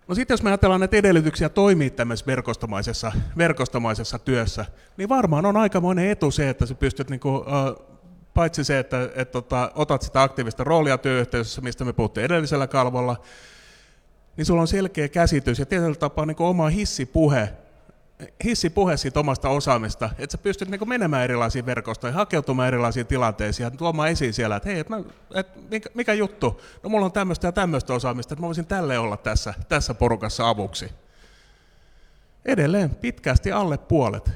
No 0.07 0.15
sitten 0.15 0.33
jos 0.33 0.43
me 0.43 0.49
ajatellaan 0.49 0.79
näitä 0.79 0.97
edellytyksiä 0.97 1.49
toimia 1.49 1.89
tämmöisessä 1.89 2.27
verkostomaisessa, 2.27 3.11
verkostomaisessa 3.37 4.19
työssä, 4.19 4.65
niin 4.97 5.09
varmaan 5.09 5.45
on 5.45 5.57
aikamoinen 5.57 6.09
etu 6.09 6.31
se, 6.31 6.49
että 6.49 6.65
sä 6.65 6.75
pystyt 6.75 7.09
niinku, 7.09 7.35
uh, 7.35 7.94
paitsi 8.35 8.63
se, 8.63 8.79
että, 8.79 9.03
että, 9.03 9.21
että 9.21 9.31
tota, 9.31 9.71
otat 9.75 10.01
sitä 10.01 10.23
aktiivista 10.23 10.63
roolia 10.63 10.97
työyhteisössä, 10.97 11.61
mistä 11.61 11.85
me 11.85 11.93
puhuttiin 11.93 12.25
edellisellä 12.25 12.67
kalvolla, 12.67 13.21
niin 14.37 14.45
sulla 14.45 14.61
on 14.61 14.67
selkeä 14.67 15.07
käsitys 15.07 15.59
ja 15.59 15.65
tietyllä 15.65 15.95
tapaa 15.95 16.25
niin 16.25 16.35
oma 16.39 16.69
hissipuhe, 16.69 17.53
hissipuhe 18.43 18.97
siitä 18.97 19.19
omasta 19.19 19.49
osaamista, 19.49 20.09
että 20.17 20.31
sä 20.31 20.37
pystyt 20.37 20.69
niin 20.69 20.89
menemään 20.89 21.23
erilaisiin 21.23 21.65
verkostoihin, 21.65 22.15
hakeutumaan 22.15 22.67
erilaisiin 22.67 23.07
tilanteisiin 23.07 23.63
ja 23.63 23.71
tuomaan 23.71 24.09
esiin 24.09 24.33
siellä, 24.33 24.55
että 24.55 24.69
hei, 24.69 24.79
että, 24.79 24.95
että 25.33 25.59
mikä, 25.71 25.89
mikä 25.93 26.13
juttu, 26.13 26.61
no 26.83 26.89
mulla 26.89 27.05
on 27.05 27.11
tämmöistä 27.11 27.47
ja 27.47 27.51
tämmöistä 27.51 27.93
osaamista, 27.93 28.33
että 28.33 28.41
mä 28.41 28.47
voisin 28.47 28.65
tälle 28.65 28.99
olla 28.99 29.17
tässä, 29.17 29.53
tässä 29.69 29.93
porukassa 29.93 30.49
avuksi. 30.49 30.91
Edelleen 32.45 32.95
pitkästi 32.95 33.51
alle 33.51 33.77
puolet 33.77 34.31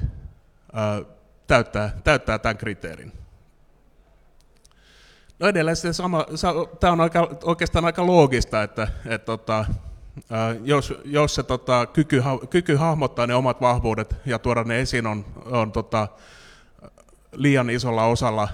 ää, 0.72 1.02
täyttää, 1.46 1.96
täyttää 2.04 2.38
tämän 2.38 2.56
kriteerin. 2.56 3.19
No 5.40 5.48
edelleen 5.48 5.76
se 5.76 5.92
sama, 5.92 6.26
tämä 6.80 6.92
on 6.92 7.00
aika, 7.00 7.28
oikeastaan 7.44 7.84
aika 7.84 8.06
loogista, 8.06 8.62
että, 8.62 8.88
että 9.06 9.26
tota, 9.26 9.64
jos, 10.64 10.94
jos 11.04 11.34
se 11.34 11.42
tota, 11.42 11.86
kyky, 11.86 12.22
kyky 12.50 12.74
hahmottaa 12.74 13.26
ne 13.26 13.34
omat 13.34 13.60
vahvuudet 13.60 14.16
ja 14.26 14.38
tuoda 14.38 14.64
ne 14.64 14.80
esiin 14.80 15.06
on, 15.06 15.24
on 15.44 15.72
tota, 15.72 16.08
liian 17.32 17.70
isolla 17.70 18.04
osalla 18.04 18.48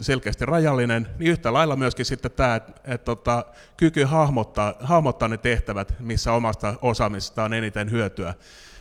selkeästi 0.00 0.46
rajallinen, 0.46 1.08
niin 1.18 1.30
yhtä 1.30 1.52
lailla 1.52 1.76
myöskin 1.76 2.06
sitten 2.06 2.30
tämä, 2.30 2.54
että 2.54 2.72
et, 2.84 3.04
tota, 3.04 3.44
kyky 3.76 4.04
hahmottaa, 4.04 4.74
hahmottaa 4.80 5.28
ne 5.28 5.36
tehtävät, 5.36 5.94
missä 5.98 6.32
omasta 6.32 6.74
osaamisesta 6.82 7.44
on 7.44 7.54
eniten 7.54 7.90
hyötyä. 7.90 8.34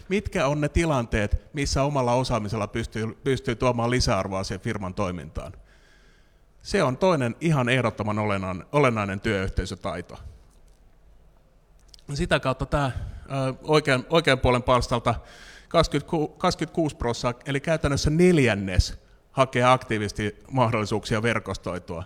Mitkä 0.10 0.48
on 0.48 0.62
ne 0.62 0.69
tilanteet, 0.69 1.41
missä 1.53 1.84
omalla 1.84 2.13
osaamisella 2.13 2.67
pystyy, 2.67 3.17
pystyy 3.24 3.55
tuomaan 3.55 3.89
lisäarvoa 3.89 4.43
siihen 4.43 4.62
firman 4.62 4.93
toimintaan? 4.93 5.53
Se 6.62 6.84
on 6.84 6.98
toinen 6.98 7.36
ihan 7.42 7.70
ehdottoman 7.70 8.20
olennainen, 8.72 9.20
työyhteisötaito. 9.20 10.20
Sitä 12.13 12.39
kautta 12.39 12.66
tämä 12.66 12.92
oikean, 13.63 14.06
oikean 14.10 14.39
puolen 14.39 14.63
palstalta 14.63 15.16
26 15.68 16.96
prosenttia, 16.96 17.44
eli 17.46 17.60
käytännössä 17.60 18.10
neljännes 18.10 19.00
hakee 19.32 19.63
aktiivisesti 19.63 20.36
mahdollisuuksia 20.51 21.22
verkostoitua. 21.22 22.04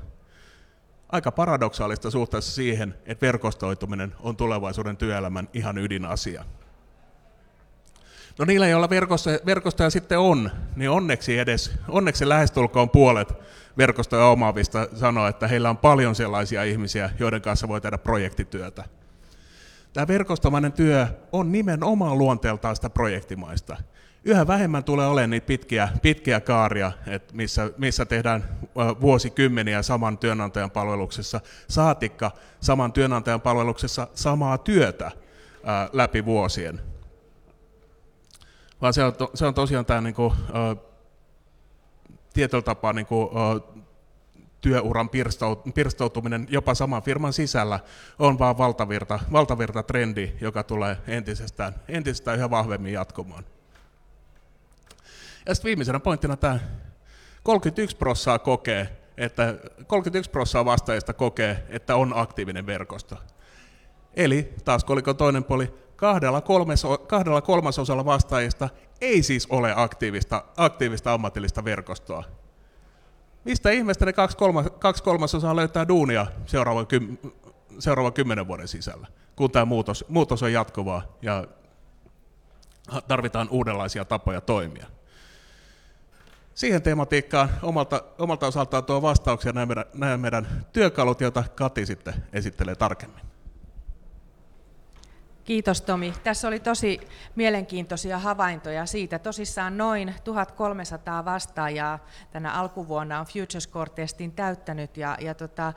Aika 1.10 1.31
paradoksaalista 1.31 2.12
suhteessa 2.12 2.51
siihen, 2.51 2.95
että 3.05 3.25
verkostoituminen 3.25 4.15
on 4.19 4.36
tulevaisuuden 4.36 4.98
työelämän 4.98 5.50
ihan 5.53 5.77
ydinasia. 5.77 6.45
No 8.39 8.45
niillä, 8.45 8.67
joilla 8.67 8.89
verkostoja, 8.89 9.39
verkostoja 9.45 9.89
sitten 9.89 10.19
on, 10.19 10.51
niin 10.75 10.89
onneksi 10.89 11.39
edes, 11.39 11.71
onneksi 11.87 12.29
lähestulkoon 12.29 12.89
puolet 12.89 13.33
verkostoja 13.77 14.25
omaavista 14.25 14.87
sanoo, 14.95 15.27
että 15.27 15.47
heillä 15.47 15.69
on 15.69 15.77
paljon 15.77 16.15
sellaisia 16.15 16.63
ihmisiä, 16.63 17.09
joiden 17.19 17.41
kanssa 17.41 17.67
voi 17.67 17.81
tehdä 17.81 17.97
projektityötä. 17.97 18.83
Tämä 19.93 20.07
verkostomainen 20.07 20.71
työ 20.71 21.07
on 21.31 21.51
nimenomaan 21.51 22.17
luonteeltaan 22.17 22.75
sitä 22.75 22.89
projektimaista. 22.89 23.77
Yhä 24.25 24.47
vähemmän 24.47 24.83
tulee 24.83 25.07
olemaan 25.07 25.29
niitä 25.29 25.47
pitkiä, 25.47 25.89
pitkiä 26.01 26.41
kaaria, 26.41 26.91
että 27.07 27.35
missä, 27.35 27.71
missä 27.77 28.05
tehdään 28.05 28.43
vuosikymmeniä 29.01 29.81
saman 29.81 30.17
työnantajan 30.17 30.71
palveluksessa, 30.71 31.41
saatikka 31.67 32.31
saman 32.61 32.93
työnantajan 32.93 33.41
palveluksessa 33.41 34.07
samaa 34.13 34.57
työtä 34.57 35.11
ää, 35.63 35.89
läpi 35.93 36.25
vuosien. 36.25 36.92
Vaan 38.83 38.93
se 38.93 39.03
on, 39.03 39.15
to, 39.15 39.31
se 39.33 39.45
on 39.45 39.53
tosiaan 39.53 39.85
tämä 39.85 40.01
niin 40.01 40.15
kuin, 40.15 40.33
tietyllä 42.33 42.61
tapaa 42.61 42.93
niin 42.93 43.05
kuin, 43.05 43.29
työuran 44.61 45.09
pirstoutuminen 45.73 46.47
jopa 46.49 46.73
saman 46.73 47.03
firman 47.03 47.33
sisällä 47.33 47.79
on 48.19 48.39
vaan 48.39 48.57
valtavirta, 48.57 49.19
valtavirta 49.31 49.83
trendi, 49.83 50.31
joka 50.41 50.63
tulee 50.63 50.97
entisestään, 51.07 51.75
entisestään 51.87 52.37
yhä 52.37 52.49
vahvemmin 52.49 52.93
jatkumaan. 52.93 53.45
Ja 55.45 55.55
sitten 55.55 55.69
viimeisenä 55.69 55.99
pointtina 55.99 56.37
tämä 56.37 56.59
31 57.43 57.97
prossaa 57.97 58.39
kokee, 58.39 58.97
että 59.17 59.55
31 59.87 60.31
prossaa 60.31 60.65
vastaajista 60.65 61.13
kokee, 61.13 61.63
että 61.69 61.95
on 61.95 62.13
aktiivinen 62.15 62.65
verkosto. 62.65 63.17
Eli 64.13 64.53
taas 64.65 64.83
koliko 64.83 65.13
toinen 65.13 65.43
puoli, 65.43 65.73
kahdella, 66.03 66.41
kolmeso, 66.41 66.98
kahdella 66.98 67.41
kolmasosalla 67.41 68.05
vastaajista 68.05 68.69
ei 69.01 69.24
siis 69.24 69.48
ole 69.50 69.74
aktiivista, 69.75 70.43
aktiivista 70.57 71.13
ammatillista 71.13 71.65
verkostoa. 71.65 72.24
Mistä 73.43 73.72
ihmeestä 73.72 74.05
ne 74.05 74.13
kaksi, 74.13 74.38
kolma, 74.38 74.63
kaksi 74.63 75.03
kolmasosaa 75.03 75.55
löytää 75.55 75.88
duunia 75.88 76.27
seuraavan, 76.45 76.88
kym, 76.88 77.17
seuraavan 77.79 78.13
kymmenen 78.13 78.48
vuoden 78.48 78.67
sisällä, 78.67 79.07
kun 79.36 79.51
tämä 79.51 79.65
muutos, 79.65 80.05
muutos 80.07 80.43
on 80.43 80.53
jatkuvaa 80.53 81.01
ja 81.22 81.48
tarvitaan 83.07 83.50
uudenlaisia 83.50 84.05
tapoja 84.05 84.41
toimia. 84.41 84.86
Siihen 86.55 86.81
tematiikkaan 86.81 87.50
omalta, 87.62 88.03
omalta 88.17 88.48
osaltaan 88.48 88.83
tuo 88.83 89.01
vastauksia 89.01 89.51
nämä 89.51 89.65
meidän, 89.65 90.19
meidän 90.19 90.65
työkalut, 90.74 91.22
joita 91.22 91.43
Kati 91.55 91.86
sitten 91.86 92.13
esittelee 92.33 92.75
tarkemmin. 92.75 93.32
Kiitos 95.45 95.81
Tomi. 95.81 96.13
Tässä 96.23 96.47
oli 96.47 96.59
tosi 96.59 97.00
mielenkiintoisia 97.35 98.19
havaintoja 98.19 98.85
siitä. 98.85 99.19
Tosissaan 99.19 99.77
noin 99.77 100.15
1300 100.23 101.25
vastaajaa 101.25 102.05
tänä 102.31 102.53
alkuvuonna 102.53 103.19
on 103.19 103.25
FutureScore-testin 103.25 104.31
täyttänyt 104.31 104.97
ja, 104.97 105.17
ja 105.21 105.33
tota, 105.33 105.73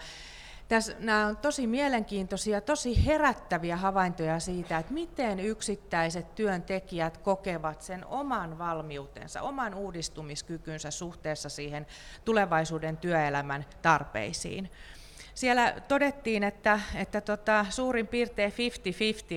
tässä, 0.68 0.96
nämä 0.98 1.26
on 1.26 1.36
tosi 1.36 1.66
mielenkiintoisia, 1.66 2.60
tosi 2.60 3.06
herättäviä 3.06 3.76
havaintoja 3.76 4.40
siitä, 4.40 4.78
että 4.78 4.92
miten 4.92 5.40
yksittäiset 5.40 6.34
työntekijät 6.34 7.18
kokevat 7.18 7.82
sen 7.82 8.06
oman 8.06 8.58
valmiutensa, 8.58 9.42
oman 9.42 9.74
uudistumiskykynsä 9.74 10.90
suhteessa 10.90 11.48
siihen 11.48 11.86
tulevaisuuden 12.24 12.96
työelämän 12.96 13.64
tarpeisiin. 13.82 14.70
Siellä 15.36 15.74
todettiin, 15.88 16.44
että, 16.44 16.80
että 16.94 17.20
tota, 17.20 17.66
suurin 17.70 18.06
piirtein 18.06 18.52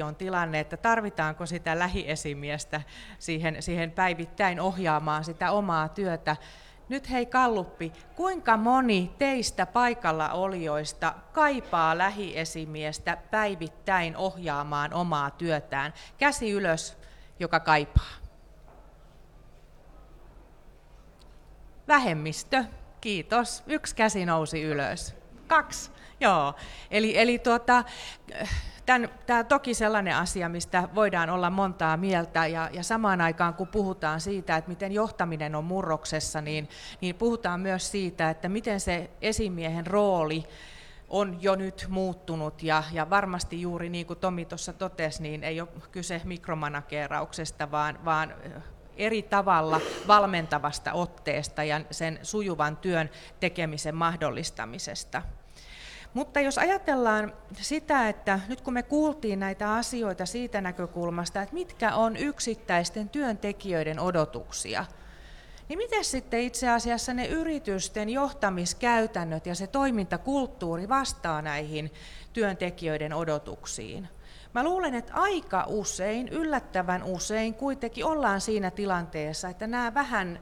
50-50 0.02 0.04
on 0.04 0.16
tilanne, 0.16 0.60
että 0.60 0.78
tarvitaanko 0.78 1.46
sitä 1.46 1.80
lähiesimiestä 1.80 2.82
siihen, 3.20 3.64
siihen 3.64 3.92
päivittäin 3.92 4.60
ohjaamaan 4.60 5.24
sitä 5.24 5.52
omaa 5.52 5.90
työtä. 5.90 6.36
Nyt 6.90 7.10
hei 7.10 7.26
Kalluppi, 7.26 7.94
kuinka 8.16 8.58
moni 8.58 9.12
teistä 9.18 9.66
paikalla 9.66 10.30
olijoista 10.32 11.14
kaipaa 11.34 11.98
lähiesimiestä 11.98 13.18
päivittäin 13.32 14.18
ohjaamaan 14.18 14.94
omaa 14.94 15.32
työtään? 15.32 15.94
Käsi 16.18 16.52
ylös, 16.52 16.98
joka 17.40 17.60
kaipaa. 17.60 18.14
Vähemmistö, 21.88 22.64
kiitos. 23.02 23.64
Yksi 23.68 23.96
käsi 23.96 24.26
nousi 24.26 24.62
ylös. 24.62 25.19
Kaksi, 25.50 25.92
joo. 26.20 26.54
Eli, 26.92 27.18
eli 27.18 27.40
tuota, 27.40 27.84
Tämä 29.26 29.44
toki 29.44 29.74
sellainen 29.74 30.16
asia, 30.16 30.50
mistä 30.50 30.90
voidaan 30.96 31.30
olla 31.30 31.50
montaa 31.50 31.98
mieltä, 31.98 32.48
ja, 32.48 32.70
ja 32.74 32.84
samaan 32.84 33.22
aikaan 33.22 33.54
kun 33.54 33.68
puhutaan 33.68 34.22
siitä, 34.22 34.58
että 34.58 34.70
miten 34.70 34.92
johtaminen 34.92 35.56
on 35.56 35.64
murroksessa, 35.64 36.42
niin, 36.42 36.70
niin 37.02 37.16
puhutaan 37.16 37.60
myös 37.60 37.92
siitä, 37.92 38.30
että 38.30 38.50
miten 38.50 38.80
se 38.80 39.10
esimiehen 39.22 39.88
rooli 39.88 40.44
on 41.10 41.38
jo 41.42 41.56
nyt 41.56 41.86
muuttunut, 41.90 42.64
ja, 42.64 42.84
ja 42.92 43.10
varmasti 43.10 43.62
juuri 43.62 43.90
niin 43.90 44.06
kuin 44.06 44.20
Tomi 44.20 44.46
tuossa 44.46 44.74
totesi, 44.74 45.24
niin 45.24 45.44
ei 45.44 45.62
ole 45.62 45.70
kyse 45.92 46.22
mikromanakeerauksesta, 46.26 47.72
vaan, 47.72 48.06
vaan 48.06 48.34
eri 48.98 49.22
tavalla 49.22 49.82
valmentavasta 50.08 50.94
otteesta 50.94 51.64
ja 51.64 51.82
sen 51.92 52.20
sujuvan 52.24 52.78
työn 52.78 53.10
tekemisen 53.40 53.96
mahdollistamisesta. 53.96 55.22
Mutta 56.14 56.40
jos 56.40 56.58
ajatellaan 56.58 57.34
sitä, 57.54 58.10
että 58.10 58.40
nyt 58.48 58.62
kun 58.62 58.74
me 58.74 58.84
kuultiin 58.84 59.40
näitä 59.40 59.74
asioita 59.74 60.26
siitä 60.26 60.62
näkökulmasta, 60.62 61.42
että 61.42 61.54
mitkä 61.54 61.96
on 61.96 62.18
yksittäisten 62.18 63.10
työntekijöiden 63.10 64.00
odotuksia, 64.00 64.86
niin 65.70 65.78
miten 65.78 66.06
sitten 66.06 66.40
itse 66.40 66.70
asiassa 66.70 67.14
ne 67.14 67.28
yritysten 67.28 68.10
johtamiskäytännöt 68.10 69.46
ja 69.46 69.56
se 69.56 69.68
toimintakulttuuri 69.68 70.90
vastaa 70.90 71.42
näihin 71.42 71.94
työntekijöiden 72.34 73.14
odotuksiin? 73.14 74.10
Mä 74.54 74.64
luulen, 74.64 74.96
että 74.96 75.14
aika 75.14 75.66
usein, 75.68 76.28
yllättävän 76.28 77.04
usein 77.04 77.54
kuitenkin 77.54 78.06
ollaan 78.06 78.42
siinä 78.42 78.72
tilanteessa, 78.72 79.50
että 79.50 79.68
nämä 79.68 79.94
vähän 79.94 80.40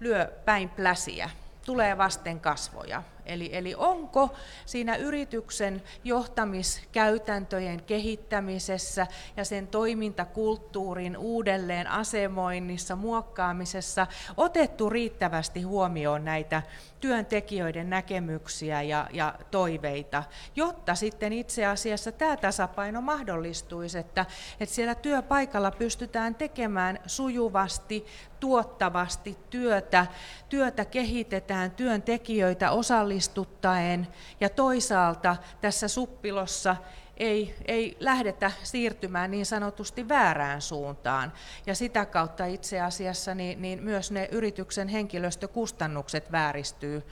lyö 0.00 0.32
päin 0.44 0.68
pläsiä, 0.68 1.30
tulee 1.64 1.98
vasten 1.98 2.40
kasvoja. 2.40 3.02
Eli, 3.26 3.50
eli 3.52 3.74
onko 3.74 4.34
siinä 4.66 4.96
yrityksen 4.96 5.82
johtamiskäytäntöjen 6.04 7.82
kehittämisessä 7.82 9.06
ja 9.36 9.44
sen 9.44 9.66
toimintakulttuurin 9.66 11.16
uudelleen 11.16 11.86
asemoinnissa, 11.86 12.96
muokkaamisessa 12.96 14.06
otettu 14.36 14.90
riittävästi 14.90 15.62
huomioon 15.62 16.24
näitä 16.24 16.62
työntekijöiden 17.00 17.90
näkemyksiä 17.90 18.82
ja, 18.82 19.08
ja 19.12 19.34
toiveita, 19.50 20.24
jotta 20.56 20.94
sitten 20.94 21.32
itse 21.32 21.66
asiassa 21.66 22.12
tämä 22.12 22.36
tasapaino 22.36 23.00
mahdollistuisi, 23.00 23.98
että, 23.98 24.26
että 24.60 24.74
siellä 24.74 24.94
työpaikalla 24.94 25.70
pystytään 25.70 26.34
tekemään 26.34 26.98
sujuvasti, 27.06 28.06
tuottavasti 28.40 29.38
työtä, 29.50 30.06
työtä 30.48 30.84
kehitetään, 30.84 31.70
työntekijöitä 31.70 32.70
osallistuttaen 33.16 34.06
ja 34.40 34.48
toisaalta 34.48 35.36
tässä 35.60 35.88
suppilossa 35.88 36.76
ei, 37.16 37.54
ei 37.64 37.96
lähdetä 38.00 38.52
siirtymään 38.62 39.30
niin 39.30 39.46
sanotusti 39.46 40.08
väärään 40.08 40.62
suuntaan. 40.62 41.32
Ja 41.66 41.74
sitä 41.74 42.06
kautta 42.06 42.46
itse 42.46 42.80
asiassa 42.80 43.34
niin, 43.34 43.62
niin 43.62 43.82
myös 43.82 44.10
ne 44.10 44.28
yrityksen 44.32 44.88
henkilöstökustannukset 44.88 46.32
vääristyy 46.32 47.02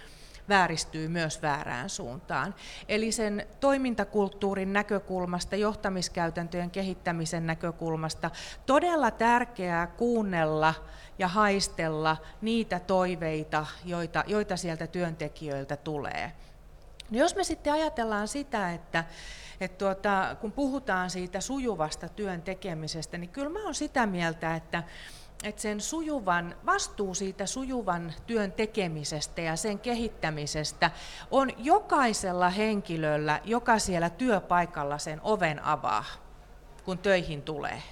vääristyy 0.49 1.09
myös 1.09 1.43
väärään 1.43 1.91
suuntaan. 1.91 2.55
Eli 2.89 3.13
sen 3.13 3.47
toimintakulttuurin 3.61 4.73
näkökulmasta, 4.73 5.57
johtamiskäytäntöjen 5.57 6.71
kehittämisen 6.71 7.47
näkökulmasta 7.47 8.31
todella 8.67 9.11
tärkeää 9.11 9.87
kuunnella 9.87 10.75
ja 11.19 11.29
haistella 11.29 12.17
niitä 12.43 12.81
toiveita, 12.81 13.67
joita, 13.85 14.25
joita 14.27 14.57
sieltä 14.57 14.87
työntekijöiltä 14.87 15.77
tulee. 15.77 16.33
No 17.11 17.19
jos 17.19 17.37
me 17.37 17.45
sitten 17.45 17.73
ajatellaan 17.73 18.29
sitä, 18.29 18.73
että, 18.73 19.05
että 19.61 19.79
tuota, 19.79 20.37
kun 20.41 20.53
puhutaan 20.53 21.11
siitä 21.11 21.41
sujuvasta 21.41 22.09
työn 22.09 22.43
tekemisestä, 22.43 23.19
niin 23.19 23.31
kyllä 23.31 23.49
mä 23.49 23.63
olen 23.63 23.75
sitä 23.75 24.07
mieltä, 24.07 24.57
että, 24.57 24.83
että 25.45 25.63
sen 25.63 25.81
sujuvan, 25.81 26.57
vastuu 26.67 27.15
siitä 27.15 27.47
sujuvan 27.47 28.13
työn 28.27 28.53
tekemisestä 28.53 29.41
ja 29.41 29.57
sen 29.57 29.79
kehittämisestä 29.79 30.91
on 31.31 31.51
jokaisella 31.59 32.51
henkilöllä, 32.51 33.41
joka 33.45 33.79
siellä 33.79 34.11
työpaikalla 34.11 34.99
sen 34.99 35.21
oven 35.23 35.65
avaa, 35.65 36.05
kun 36.85 36.99
töihin 36.99 37.43
tulee. 37.43 37.83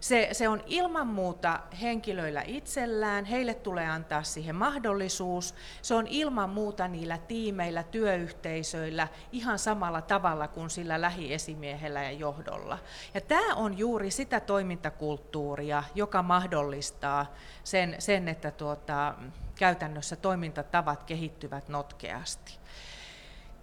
Se, 0.00 0.28
se 0.32 0.48
on 0.48 0.62
ilman 0.66 1.06
muuta 1.06 1.60
henkilöillä 1.80 2.42
itsellään, 2.46 3.24
heille 3.24 3.54
tulee 3.54 3.88
antaa 3.88 4.22
siihen 4.22 4.56
mahdollisuus. 4.56 5.54
Se 5.82 5.94
on 5.94 6.06
ilman 6.06 6.50
muuta 6.50 6.88
niillä 6.88 7.18
tiimeillä, 7.18 7.82
työyhteisöillä 7.82 9.08
ihan 9.32 9.58
samalla 9.58 10.02
tavalla 10.02 10.48
kuin 10.48 10.70
sillä 10.70 11.00
lähiesimiehellä 11.00 12.02
ja 12.02 12.12
johdolla. 12.12 12.78
Ja 13.14 13.20
tämä 13.20 13.54
on 13.54 13.78
juuri 13.78 14.10
sitä 14.10 14.40
toimintakulttuuria, 14.40 15.84
joka 15.94 16.22
mahdollistaa 16.22 17.34
sen, 17.64 17.96
sen 17.98 18.28
että 18.28 18.50
tuota, 18.50 19.14
käytännössä 19.54 20.16
toimintatavat 20.16 21.04
kehittyvät 21.04 21.68
notkeasti. 21.68 22.58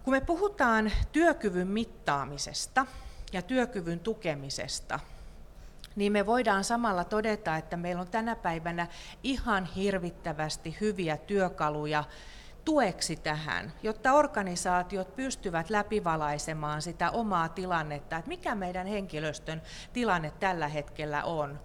Kun 0.03 0.13
me 0.13 0.21
puhutaan 0.21 0.91
työkyvyn 1.11 1.67
mittaamisesta 1.67 2.85
ja 3.33 3.41
työkyvyn 3.41 3.99
tukemisesta, 3.99 4.99
niin 5.97 6.11
me 6.11 6.25
voidaan 6.25 6.63
samalla 6.63 7.03
todeta, 7.03 7.55
että 7.55 7.77
meillä 7.77 8.01
on 8.01 8.07
tänä 8.07 8.35
päivänä 8.35 8.87
ihan 9.23 9.65
hirvittävästi 9.65 10.77
hyviä 10.81 11.17
työkaluja 11.17 12.03
tueksi 12.65 13.15
tähän, 13.15 13.73
jotta 13.83 14.13
organisaatiot 14.13 15.15
pystyvät 15.15 15.69
läpivalaisemaan 15.69 16.81
sitä 16.81 17.11
omaa 17.11 17.49
tilannetta, 17.49 18.17
että 18.17 18.29
mikä 18.29 18.55
meidän 18.55 18.87
henkilöstön 18.87 19.61
tilanne 19.93 20.31
tällä 20.39 20.67
hetkellä 20.67 21.23
on. 21.23 21.59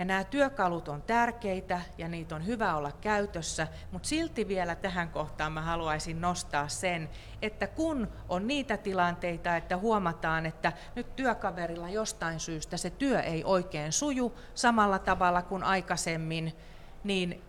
Ja 0.00 0.04
nämä 0.04 0.24
työkalut 0.24 0.88
on 0.88 1.02
tärkeitä 1.02 1.80
ja 1.98 2.08
niitä 2.08 2.34
on 2.34 2.46
hyvä 2.46 2.76
olla 2.76 2.92
käytössä, 2.92 3.68
mutta 3.92 4.08
silti 4.08 4.48
vielä 4.48 4.74
tähän 4.74 5.08
kohtaan 5.08 5.52
mä 5.52 5.60
haluaisin 5.60 6.20
nostaa 6.20 6.68
sen, 6.68 7.10
että 7.42 7.66
kun 7.66 8.08
on 8.28 8.46
niitä 8.46 8.76
tilanteita, 8.76 9.56
että 9.56 9.76
huomataan, 9.76 10.46
että 10.46 10.72
nyt 10.94 11.16
työkaverilla 11.16 11.88
jostain 11.88 12.40
syystä 12.40 12.76
se 12.76 12.90
työ 12.90 13.20
ei 13.20 13.44
oikein 13.44 13.92
suju 13.92 14.38
samalla 14.54 14.98
tavalla 14.98 15.42
kuin 15.42 15.62
aikaisemmin, 15.64 16.56
niin 17.04 17.42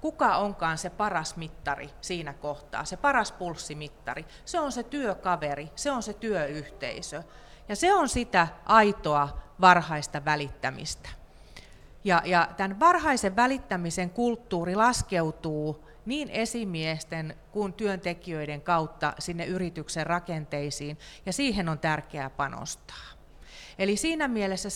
kuka 0.00 0.36
onkaan 0.36 0.78
se 0.78 0.90
paras 0.90 1.36
mittari 1.36 1.90
siinä 2.00 2.32
kohtaa, 2.32 2.84
se 2.84 2.96
paras 2.96 3.32
pulssimittari. 3.32 4.24
Se 4.44 4.60
on 4.60 4.72
se 4.72 4.82
työkaveri, 4.82 5.70
se 5.76 5.90
on 5.90 6.02
se 6.02 6.12
työyhteisö. 6.12 7.22
Ja 7.68 7.76
se 7.76 7.94
on 7.94 8.08
sitä 8.08 8.48
aitoa 8.66 9.38
varhaista 9.60 10.24
välittämistä. 10.24 11.19
Ja, 12.04 12.22
ja 12.24 12.48
tämän 12.56 12.80
varhaisen 12.80 13.36
välittämisen 13.36 14.10
kulttuuri 14.10 14.74
laskeutuu 14.76 15.88
niin 16.06 16.30
esimiesten 16.30 17.36
kuin 17.52 17.72
työntekijöiden 17.72 18.60
kautta 18.60 19.12
sinne 19.18 19.44
yrityksen 19.46 20.06
rakenteisiin, 20.06 20.98
ja 21.26 21.32
siihen 21.32 21.68
on 21.68 21.78
tärkeää 21.78 22.30
panostaa. 22.30 23.06
Eli 23.78 23.96
siinä 23.96 24.28
mielessä 24.28 24.68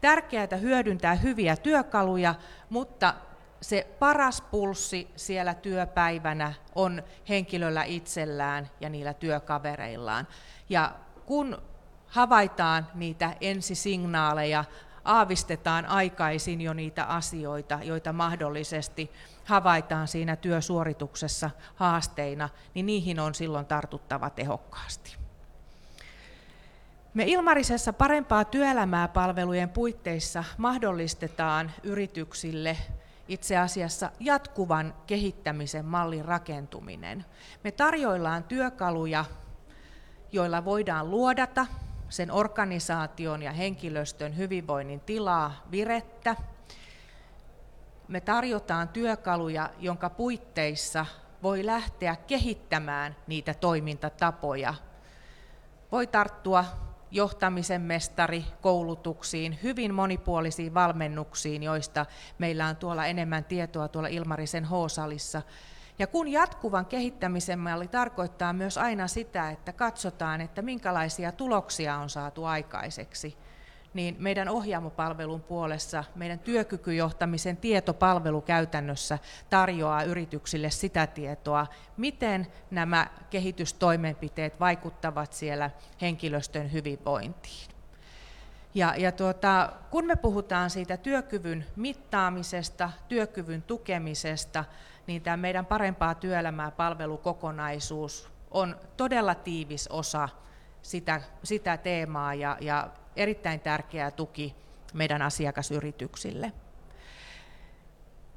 tärkeää 0.00 0.56
hyödyntää 0.60 1.14
hyviä 1.14 1.56
työkaluja, 1.56 2.34
mutta 2.70 3.14
se 3.60 3.86
paras 3.98 4.40
pulssi 4.40 5.08
siellä 5.16 5.54
työpäivänä 5.54 6.52
on 6.74 7.02
henkilöllä 7.28 7.84
itsellään 7.84 8.70
ja 8.80 8.88
niillä 8.88 9.14
työkavereillaan. 9.14 10.28
Ja 10.68 10.94
kun 11.26 11.62
havaitaan 12.06 12.86
niitä 12.94 13.36
ensisignaaleja, 13.40 14.64
aavistetaan 15.04 15.86
aikaisin 15.86 16.60
jo 16.60 16.72
niitä 16.72 17.04
asioita, 17.04 17.78
joita 17.82 18.12
mahdollisesti 18.12 19.10
havaitaan 19.44 20.08
siinä 20.08 20.36
työsuorituksessa 20.36 21.50
haasteina, 21.74 22.48
niin 22.74 22.86
niihin 22.86 23.20
on 23.20 23.34
silloin 23.34 23.66
tartuttava 23.66 24.30
tehokkaasti. 24.30 25.16
Me 27.14 27.24
Ilmarisessa 27.26 27.92
parempaa 27.92 28.44
työelämää 28.44 29.08
palvelujen 29.08 29.68
puitteissa 29.68 30.44
mahdollistetaan 30.58 31.70
yrityksille 31.82 32.76
itse 33.28 33.56
asiassa 33.56 34.10
jatkuvan 34.20 34.94
kehittämisen 35.06 35.84
mallin 35.84 36.24
rakentuminen. 36.24 37.24
Me 37.64 37.70
tarjoillaan 37.70 38.44
työkaluja, 38.44 39.24
joilla 40.32 40.64
voidaan 40.64 41.10
luodata 41.10 41.66
sen 42.12 42.30
organisaation 42.30 43.42
ja 43.42 43.52
henkilöstön 43.52 44.36
hyvinvoinnin 44.36 45.00
tilaa, 45.00 45.62
virettä. 45.70 46.36
Me 48.08 48.20
tarjotaan 48.20 48.88
työkaluja, 48.88 49.70
jonka 49.78 50.10
puitteissa 50.10 51.06
voi 51.42 51.66
lähteä 51.66 52.16
kehittämään 52.16 53.16
niitä 53.26 53.54
toimintatapoja. 53.54 54.74
Voi 55.92 56.06
tarttua 56.06 56.64
johtamisen 57.10 57.82
mestari 57.82 58.44
koulutuksiin, 58.60 59.58
hyvin 59.62 59.94
monipuolisiin 59.94 60.74
valmennuksiin, 60.74 61.62
joista 61.62 62.06
meillä 62.38 62.66
on 62.66 62.76
tuolla 62.76 63.06
enemmän 63.06 63.44
tietoa 63.44 63.88
tuolla 63.88 64.08
Ilmarisen 64.08 64.64
H-salissa. 64.64 65.42
Ja 66.02 66.06
kun 66.06 66.28
jatkuvan 66.28 66.86
kehittämisen 66.86 67.58
malli 67.58 67.88
tarkoittaa 67.88 68.52
myös 68.52 68.78
aina 68.78 69.08
sitä, 69.08 69.50
että 69.50 69.72
katsotaan, 69.72 70.40
että 70.40 70.62
minkälaisia 70.62 71.32
tuloksia 71.32 71.96
on 71.96 72.10
saatu 72.10 72.44
aikaiseksi, 72.44 73.36
niin 73.94 74.16
meidän 74.18 74.48
ohjaamopalvelun 74.48 75.40
puolessa 75.40 76.04
meidän 76.14 76.38
työkykyjohtamisen 76.38 77.56
tietopalvelu 77.56 78.40
käytännössä 78.40 79.18
tarjoaa 79.50 80.02
yrityksille 80.02 80.70
sitä 80.70 81.06
tietoa, 81.06 81.66
miten 81.96 82.46
nämä 82.70 83.06
kehitystoimenpiteet 83.30 84.60
vaikuttavat 84.60 85.32
siellä 85.32 85.70
henkilöstön 86.00 86.72
hyvinvointiin. 86.72 87.68
Ja, 88.74 88.94
ja 88.96 89.12
tuota, 89.12 89.72
kun 89.90 90.06
me 90.06 90.16
puhutaan 90.16 90.70
siitä 90.70 90.96
työkyvyn 90.96 91.66
mittaamisesta, 91.76 92.90
työkyvyn 93.08 93.62
tukemisesta, 93.62 94.64
niin 95.06 95.22
tämä 95.22 95.36
meidän 95.36 95.66
parempaa 95.66 96.14
työelämää 96.14 96.70
palvelukokonaisuus 96.70 98.30
on 98.50 98.76
todella 98.96 99.34
tiivis 99.34 99.88
osa 99.88 100.28
sitä, 100.82 101.20
sitä 101.44 101.76
teemaa 101.76 102.34
ja, 102.34 102.56
ja 102.60 102.90
erittäin 103.16 103.60
tärkeä 103.60 104.10
tuki 104.10 104.54
meidän 104.94 105.22
asiakasyrityksille. 105.22 106.52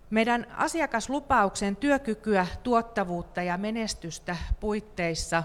Meidän 0.09 0.47
asiakaslupauksen 0.57 1.75
työkykyä, 1.75 2.47
tuottavuutta 2.63 3.41
ja 3.41 3.57
menestystä 3.57 4.35
puitteissa 4.59 5.43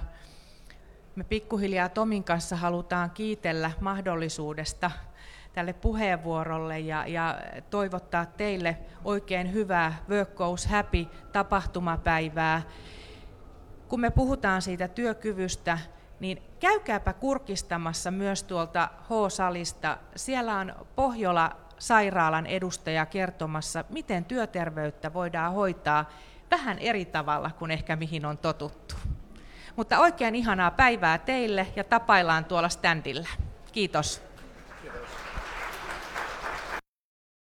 me 1.17 1.25
pikkuhiljaa 1.25 1.89
Tomin 1.89 2.25
kanssa 2.25 2.57
halutaan 2.57 3.11
kiitellä 3.11 3.71
mahdollisuudesta 3.81 4.91
tälle 5.53 5.73
puheenvuorolle 5.73 6.79
ja, 6.79 7.07
ja 7.07 7.39
toivottaa 7.71 8.27
teille 8.27 8.79
oikein 9.05 9.53
hyvää 9.53 9.95
Work 10.09 10.35
Goes 10.35 10.67
Happy 10.67 11.07
tapahtumapäivää. 11.33 12.63
Kun 13.89 14.01
me 14.01 14.11
puhutaan 14.11 14.63
siitä 14.63 14.89
työkyvystä, 14.89 15.79
niin 16.21 16.43
käykääpä 16.61 17.13
kurkistamassa 17.13 18.11
myös 18.11 18.43
tuolta 18.43 18.89
H-salista. 19.03 19.99
Siellä 20.17 20.57
on 20.57 20.75
Pohjola 20.97 21.57
sairaalan 21.79 22.47
edustaja 22.47 23.07
kertomassa, 23.07 23.85
miten 23.91 24.25
työterveyttä 24.25 25.13
voidaan 25.13 25.53
hoitaa 25.53 26.11
vähän 26.51 26.79
eri 26.79 27.05
tavalla 27.05 27.51
kuin 27.59 27.71
ehkä 27.71 27.97
mihin 27.97 28.27
on 28.27 28.39
totuttu. 28.39 28.95
Mutta 29.77 29.99
oikein 29.99 30.35
ihanaa 30.35 30.71
päivää 30.71 31.19
teille 31.19 31.67
ja 31.77 31.85
tapaillaan 31.85 32.45
tuolla 32.45 32.69
standilla. 32.69 33.29
Kiitos. 33.73 34.30